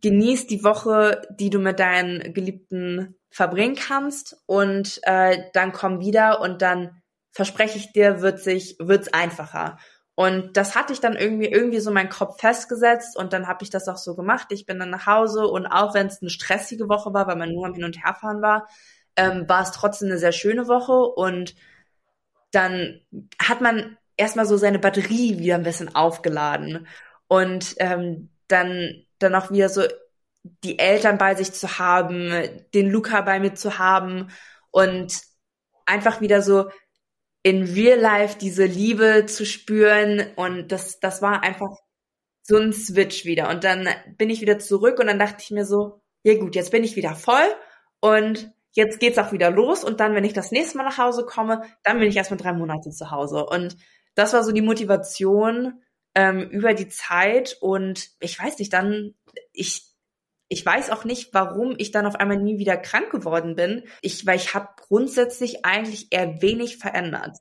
[0.00, 6.40] genieß die Woche, die du mit deinen Geliebten verbringen kannst und äh, dann komm wieder
[6.40, 9.78] und dann verspreche ich dir, wird sich, wird's einfacher.
[10.18, 13.70] Und das hatte ich dann irgendwie irgendwie so meinen Kopf festgesetzt und dann habe ich
[13.70, 14.48] das auch so gemacht.
[14.50, 17.52] Ich bin dann nach Hause und auch wenn es eine stressige Woche war, weil man
[17.52, 18.66] nur am Hin und Herfahren war,
[19.14, 21.54] ähm, war es trotzdem eine sehr schöne Woche und
[22.50, 23.00] dann
[23.40, 26.88] hat man erstmal so seine Batterie wieder ein bisschen aufgeladen
[27.28, 29.84] und ähm, dann dann auch wieder so
[30.64, 32.32] die Eltern bei sich zu haben,
[32.74, 34.32] den Luca bei mir zu haben
[34.72, 35.22] und
[35.86, 36.70] einfach wieder so
[37.48, 41.78] in real life diese Liebe zu spüren und das, das war einfach
[42.42, 43.48] so ein Switch wieder.
[43.48, 43.88] Und dann
[44.18, 46.94] bin ich wieder zurück und dann dachte ich mir so, ja gut, jetzt bin ich
[46.94, 47.48] wieder voll
[48.00, 51.24] und jetzt geht's auch wieder los und dann, wenn ich das nächste Mal nach Hause
[51.24, 53.46] komme, dann bin ich erstmal drei Monate zu Hause.
[53.46, 53.78] Und
[54.14, 55.80] das war so die Motivation
[56.14, 59.14] ähm, über die Zeit und ich weiß nicht, dann,
[59.54, 59.87] ich
[60.48, 63.82] ich weiß auch nicht, warum ich dann auf einmal nie wieder krank geworden bin.
[64.00, 67.36] Ich, weil ich habe grundsätzlich eigentlich eher wenig verändert.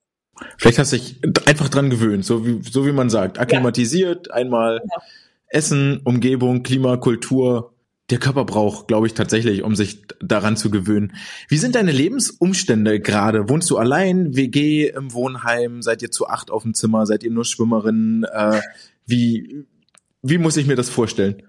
[0.57, 3.39] Vielleicht hast du dich einfach dran gewöhnt, so wie, so wie man sagt.
[3.39, 4.33] Akklimatisiert, ja.
[4.33, 5.01] einmal ja.
[5.47, 7.73] Essen, Umgebung, Klima, Kultur.
[8.09, 11.13] Der Körper braucht, glaube ich, tatsächlich, um sich daran zu gewöhnen.
[11.49, 13.49] Wie sind deine Lebensumstände gerade?
[13.49, 15.81] Wohnst du allein, WG im Wohnheim?
[15.81, 17.05] Seid ihr zu acht auf dem Zimmer?
[17.05, 18.23] Seid ihr nur Schwimmerinnen?
[18.23, 18.61] Äh,
[19.05, 19.65] wie,
[20.21, 21.43] wie muss ich mir das vorstellen?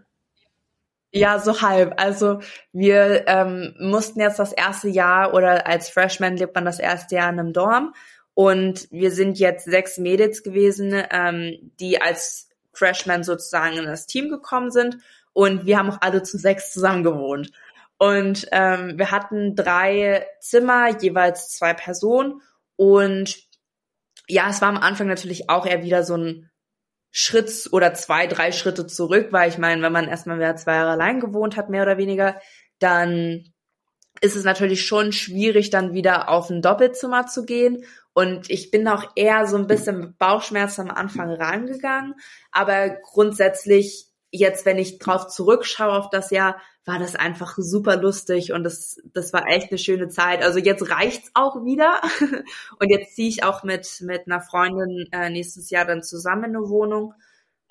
[1.11, 1.95] Ja, so halb.
[1.97, 2.41] Also
[2.73, 7.31] wir ähm, mussten jetzt das erste Jahr oder als Freshman lebt man das erste Jahr
[7.31, 7.95] in einem Dorm
[8.35, 14.29] und wir sind jetzt sechs Mädels gewesen, ähm, die als Freshman sozusagen in das Team
[14.29, 14.99] gekommen sind
[15.33, 17.53] und wir haben auch alle zu sechs zusammen gewohnt.
[17.97, 22.43] Und ähm, wir hatten drei Zimmer, jeweils zwei Personen
[22.77, 23.49] und
[24.29, 26.48] ja, es war am Anfang natürlich auch eher wieder so ein
[27.11, 30.91] Schritt oder zwei, drei Schritte zurück, weil ich meine, wenn man erstmal wieder zwei Jahre
[30.91, 32.41] allein gewohnt hat, mehr oder weniger,
[32.79, 33.45] dann
[34.21, 37.85] ist es natürlich schon schwierig, dann wieder auf ein Doppelzimmer zu gehen.
[38.13, 42.15] Und ich bin auch eher so ein bisschen mit Bauchschmerzen am Anfang rangegangen.
[42.51, 48.53] Aber grundsätzlich, jetzt, wenn ich drauf zurückschaue auf das Jahr, war das einfach super lustig
[48.53, 50.43] und das, das war echt eine schöne Zeit.
[50.43, 52.01] Also jetzt reicht's auch wieder.
[52.81, 56.57] Und jetzt ziehe ich auch mit, mit einer Freundin äh, nächstes Jahr dann zusammen in
[56.57, 57.13] eine Wohnung.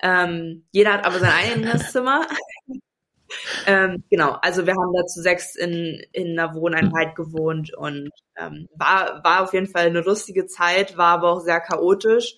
[0.00, 2.28] Ähm, jeder hat aber sein eigenes Zimmer.
[3.66, 8.68] ähm, genau, also wir haben da zu sechs in, in einer Wohneinheit gewohnt und ähm,
[8.76, 12.36] war, war auf jeden Fall eine lustige Zeit, war aber auch sehr chaotisch.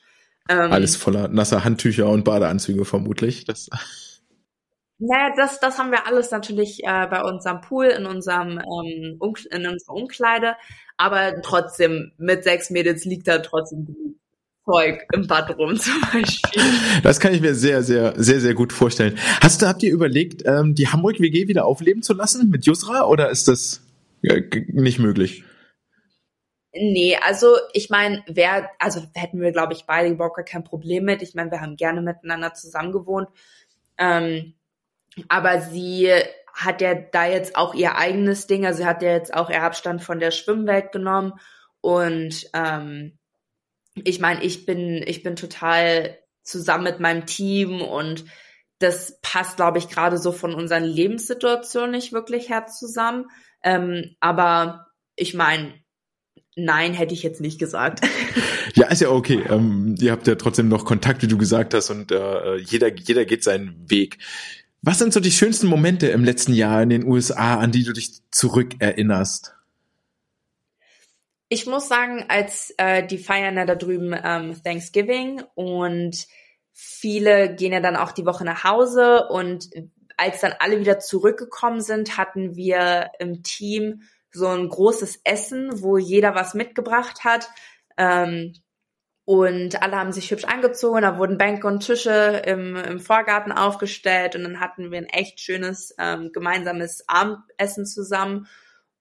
[0.49, 3.45] Ähm, Alles voller nasser Handtücher und Badeanzüge vermutlich.
[3.45, 3.69] Das
[5.01, 9.17] naja, das, das haben wir alles natürlich äh, bei uns am Pool, in unserem ähm,
[9.19, 10.55] um, in unserer Umkleide,
[10.97, 14.17] aber trotzdem mit sechs Mädels liegt da trotzdem.
[14.71, 16.63] Zeug im Bad rum zum Beispiel.
[17.03, 19.19] Das kann ich mir sehr, sehr, sehr, sehr gut vorstellen.
[19.41, 23.31] Hast du, habt ihr überlegt, ähm, die Hamburg-WG wieder aufleben zu lassen mit Jusra oder
[23.31, 23.83] ist das
[24.23, 25.45] nicht möglich?
[26.73, 31.05] Nee, also ich meine, wer, also hätten wir, glaube ich, beide überhaupt gar kein Problem
[31.05, 31.21] mit.
[31.23, 33.29] Ich meine, wir haben gerne miteinander zusammen gewohnt.
[33.99, 34.55] Ähm,
[35.29, 36.13] aber sie
[36.53, 39.63] hat ja da jetzt auch ihr eigenes Ding, also sie hat ja jetzt auch ihr
[39.63, 41.35] Abstand von der Schwimmwelt genommen.
[41.81, 43.19] Und ähm,
[43.95, 48.25] ich meine, ich bin, ich bin total zusammen mit meinem Team und
[48.79, 53.27] das passt, glaube ich, gerade so von unseren Lebenssituationen nicht wirklich her zusammen.
[53.63, 54.87] Ähm, aber
[55.17, 55.75] ich meine,
[56.57, 58.01] Nein, hätte ich jetzt nicht gesagt.
[58.75, 59.43] Ja, ist ja okay.
[59.49, 63.25] Ähm, ihr habt ja trotzdem noch Kontakt, wie du gesagt hast, und äh, jeder, jeder
[63.25, 64.19] geht seinen Weg.
[64.83, 67.93] Was sind so die schönsten Momente im letzten Jahr in den USA, an die du
[67.93, 69.55] dich zurückerinnerst?
[71.51, 76.27] Ich muss sagen, als äh, die feiern ja da drüben ähm, Thanksgiving und
[76.73, 79.69] viele gehen ja dann auch die Woche nach Hause und
[80.17, 84.03] als dann alle wieder zurückgekommen sind, hatten wir im Team
[84.33, 87.51] so ein großes Essen, wo jeder was mitgebracht hat.
[87.97, 88.55] Ähm,
[89.31, 94.35] und alle haben sich hübsch angezogen, da wurden Bänke und Tische im, im Vorgarten aufgestellt
[94.35, 98.49] und dann hatten wir ein echt schönes ähm, gemeinsames Abendessen zusammen.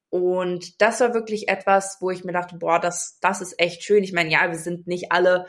[0.09, 4.03] Und das war wirklich etwas, wo ich mir dachte, boah, das, das ist echt schön.
[4.03, 5.47] Ich meine, ja, wir sind nicht alle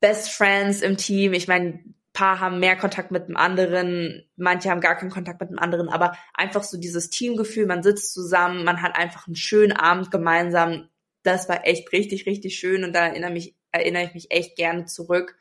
[0.00, 1.32] Best Friends im Team.
[1.32, 1.82] Ich meine,
[2.12, 5.88] paar haben mehr Kontakt mit dem anderen, manche haben gar keinen Kontakt mit dem anderen,
[5.88, 10.90] aber einfach so dieses Teamgefühl, man sitzt zusammen, man hat einfach einen schönen Abend gemeinsam.
[11.22, 14.86] Das war echt richtig, richtig schön und da erinnere, mich, erinnere ich mich echt gerne
[14.86, 15.36] zurück.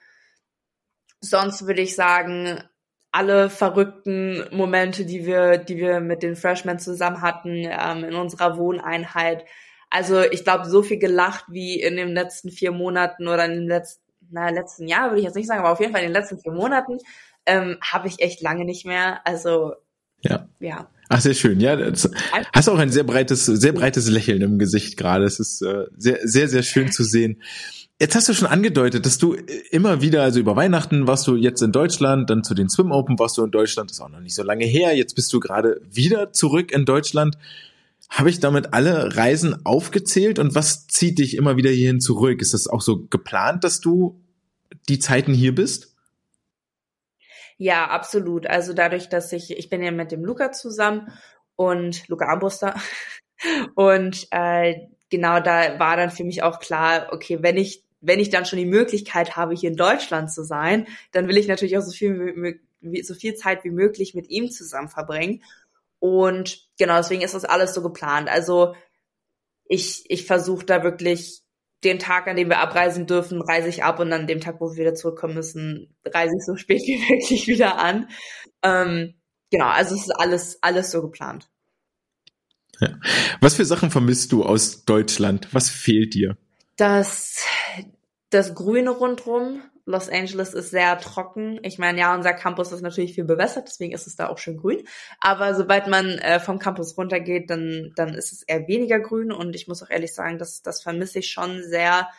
[1.19, 2.63] Sonst würde ich sagen,
[3.11, 8.57] alle verrückten Momente, die wir, die wir mit den Freshmen zusammen hatten ähm, in unserer
[8.57, 9.45] Wohneinheit.
[9.89, 13.67] Also ich glaube, so viel gelacht wie in den letzten vier Monaten oder in den
[13.67, 16.21] letzten na, letzten Jahr würde ich jetzt nicht sagen, aber auf jeden Fall in den
[16.21, 16.97] letzten vier Monaten
[17.45, 19.25] ähm, habe ich echt lange nicht mehr.
[19.25, 19.73] Also
[20.21, 20.47] ja.
[20.59, 20.89] ja.
[21.09, 21.59] Ach, sehr schön.
[21.61, 22.09] Ja, das,
[22.53, 25.23] hast auch ein sehr breites, sehr breites Lächeln im Gesicht gerade.
[25.23, 27.41] Es ist äh, sehr, sehr, sehr schön zu sehen.
[28.00, 29.34] Jetzt hast du schon angedeutet, dass du
[29.72, 33.18] immer wieder, also über Weihnachten warst du jetzt in Deutschland, dann zu den Swim Open
[33.18, 34.95] warst du in Deutschland, das ist auch noch nicht so lange her.
[34.95, 37.39] Jetzt bist du gerade wieder zurück in Deutschland.
[38.08, 42.39] Habe ich damit alle Reisen aufgezählt und was zieht dich immer wieder hierhin zurück?
[42.39, 44.22] Ist das auch so geplant, dass du
[44.89, 45.95] die Zeiten hier bist?
[47.58, 48.45] Ja, absolut.
[48.45, 51.12] Also dadurch, dass ich, ich bin ja mit dem Luca zusammen
[51.56, 52.76] und Luca Armbruster
[53.74, 54.76] und äh,
[55.10, 58.60] genau da war dann für mich auch klar, okay, wenn ich wenn ich dann schon
[58.60, 62.60] die Möglichkeit habe, hier in Deutschland zu sein, dann will ich natürlich auch so viel,
[63.04, 65.43] so viel Zeit wie möglich mit ihm zusammen verbringen.
[66.00, 68.30] Und genau, deswegen ist das alles so geplant.
[68.30, 68.76] Also
[69.66, 71.41] ich, ich versuche da wirklich
[71.84, 74.72] den Tag, an dem wir abreisen dürfen, reise ich ab und dann dem Tag, wo
[74.72, 78.10] wir wieder zurückkommen müssen, reise ich so spät wie möglich wieder an.
[78.64, 79.16] Ähm,
[79.52, 81.50] genau, also es ist alles, alles so geplant.
[82.80, 83.00] Ja.
[83.41, 85.48] Was für Sachen vermisst du aus Deutschland?
[85.52, 86.38] Was fehlt dir?
[86.76, 87.43] Das,
[88.30, 91.59] das Grüne rundrum, Los Angeles ist sehr trocken.
[91.63, 94.57] Ich meine, ja, unser Campus ist natürlich viel bewässert, deswegen ist es da auch schön
[94.57, 94.84] grün.
[95.21, 99.32] Aber sobald man äh, vom Campus runtergeht, dann, dann ist es eher weniger grün.
[99.32, 102.09] Und ich muss auch ehrlich sagen, das, das vermisse ich schon sehr.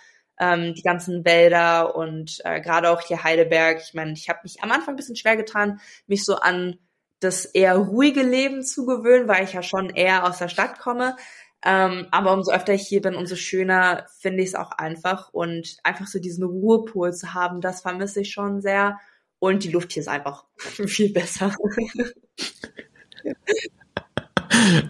[0.40, 3.82] Ähm, die ganzen Wälder und äh, gerade auch hier Heidelberg.
[3.82, 6.78] Ich meine, ich habe mich am Anfang ein bisschen schwer getan, mich so an
[7.18, 11.16] das eher ruhige Leben zu gewöhnen, weil ich ja schon eher aus der Stadt komme.
[11.64, 15.30] Ähm, aber umso öfter ich hier bin, umso schöner finde ich es auch einfach.
[15.32, 18.98] Und einfach so diesen Ruhepol zu haben, das vermisse ich schon sehr.
[19.38, 21.54] Und die Luft hier ist einfach viel besser.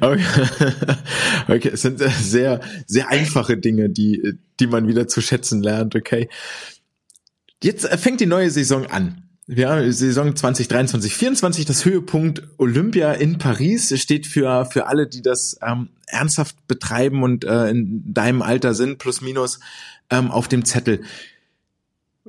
[0.00, 0.24] Okay.
[1.48, 6.28] okay, es sind sehr, sehr einfache Dinge, die, die man wieder zu schätzen lernt, okay.
[7.62, 9.27] Jetzt fängt die neue Saison an.
[9.50, 15.58] Ja, Saison 2023, 24, das Höhepunkt Olympia in Paris steht für für alle, die das
[15.66, 19.60] ähm, ernsthaft betreiben und äh, in deinem Alter sind, plus minus
[20.10, 21.00] ähm, auf dem Zettel.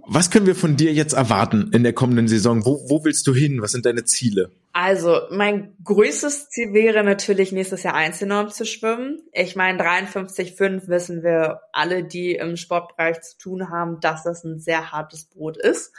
[0.08, 2.66] Was können wir von dir jetzt erwarten in der kommenden Saison?
[2.66, 3.62] Wo, wo willst du hin?
[3.62, 4.52] Was sind deine Ziele?
[4.72, 9.22] Also, mein größtes Ziel wäre natürlich nächstes Jahr Einzelnorm zu schwimmen.
[9.34, 14.60] Ich meine, 53,5 wissen wir alle, die im Sportbereich zu tun haben, dass das ein
[14.60, 15.92] sehr hartes Brot ist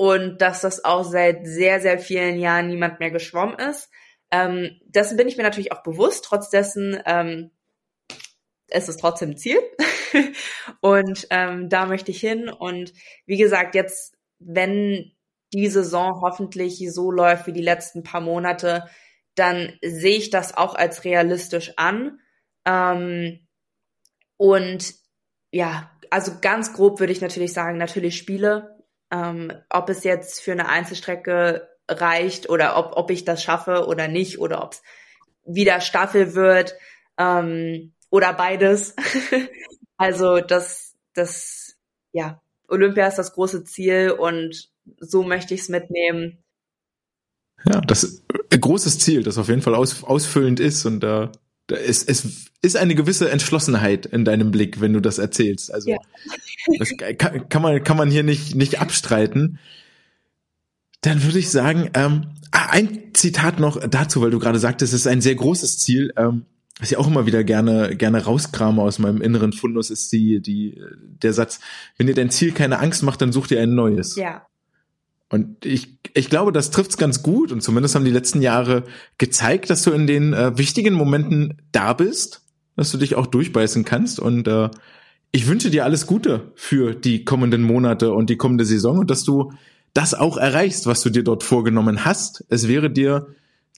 [0.00, 3.90] und dass das auch seit sehr, sehr vielen Jahren niemand mehr geschwommen ist.
[4.30, 6.24] Ähm, dessen bin ich mir natürlich auch bewusst.
[6.24, 7.50] Trotz dessen ähm,
[8.68, 9.58] es ist trotzdem ein Ziel.
[10.80, 12.48] und ähm, da möchte ich hin.
[12.48, 12.94] Und
[13.26, 15.12] wie gesagt, jetzt, wenn
[15.52, 18.88] die Saison hoffentlich so läuft wie die letzten paar Monate,
[19.34, 22.20] dann sehe ich das auch als realistisch an.
[22.64, 23.46] Ähm,
[24.38, 24.94] und
[25.50, 28.79] ja, also ganz grob würde ich natürlich sagen, natürlich Spiele.
[29.10, 34.08] Ähm, ob es jetzt für eine Einzelstrecke reicht oder ob, ob ich das schaffe oder
[34.08, 34.82] nicht oder ob es
[35.44, 36.74] wieder Staffel wird
[37.18, 38.94] ähm, oder beides.
[39.96, 41.76] also das, das,
[42.12, 46.42] ja, Olympia ist das große Ziel und so möchte ich es mitnehmen.
[47.66, 51.28] Ja, das ein großes Ziel, das auf jeden Fall aus, ausfüllend ist und da, äh,
[51.76, 55.72] ist, es ist eine gewisse Entschlossenheit in deinem Blick, wenn du das erzählst.
[55.72, 55.98] Also ja.
[56.78, 59.58] das kann, kann, man kann man hier nicht nicht abstreiten.
[61.00, 65.00] Dann würde ich sagen, ähm, ah, ein Zitat noch dazu, weil du gerade sagtest, es
[65.00, 66.12] ist ein sehr großes Ziel.
[66.16, 66.44] Ähm,
[66.78, 70.80] was ich auch immer wieder gerne gerne rauskrame aus meinem inneren Fundus, ist die die
[71.22, 71.60] der Satz:
[71.96, 74.16] Wenn dir dein Ziel keine Angst macht, dann such dir ein neues.
[74.16, 74.46] Ja.
[75.30, 77.52] Und ich, ich glaube, das trifft's ganz gut.
[77.52, 78.82] Und zumindest haben die letzten Jahre
[79.16, 82.42] gezeigt, dass du in den äh, wichtigen Momenten da bist,
[82.76, 84.18] dass du dich auch durchbeißen kannst.
[84.18, 84.68] Und äh,
[85.30, 89.22] ich wünsche dir alles Gute für die kommenden Monate und die kommende Saison und dass
[89.22, 89.52] du
[89.94, 92.44] das auch erreichst, was du dir dort vorgenommen hast.
[92.48, 93.28] Es wäre dir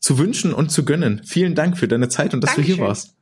[0.01, 1.21] zu wünschen und zu gönnen.
[1.25, 2.77] Vielen Dank für deine Zeit und dass Dankeschön.
[2.77, 3.15] du hier warst.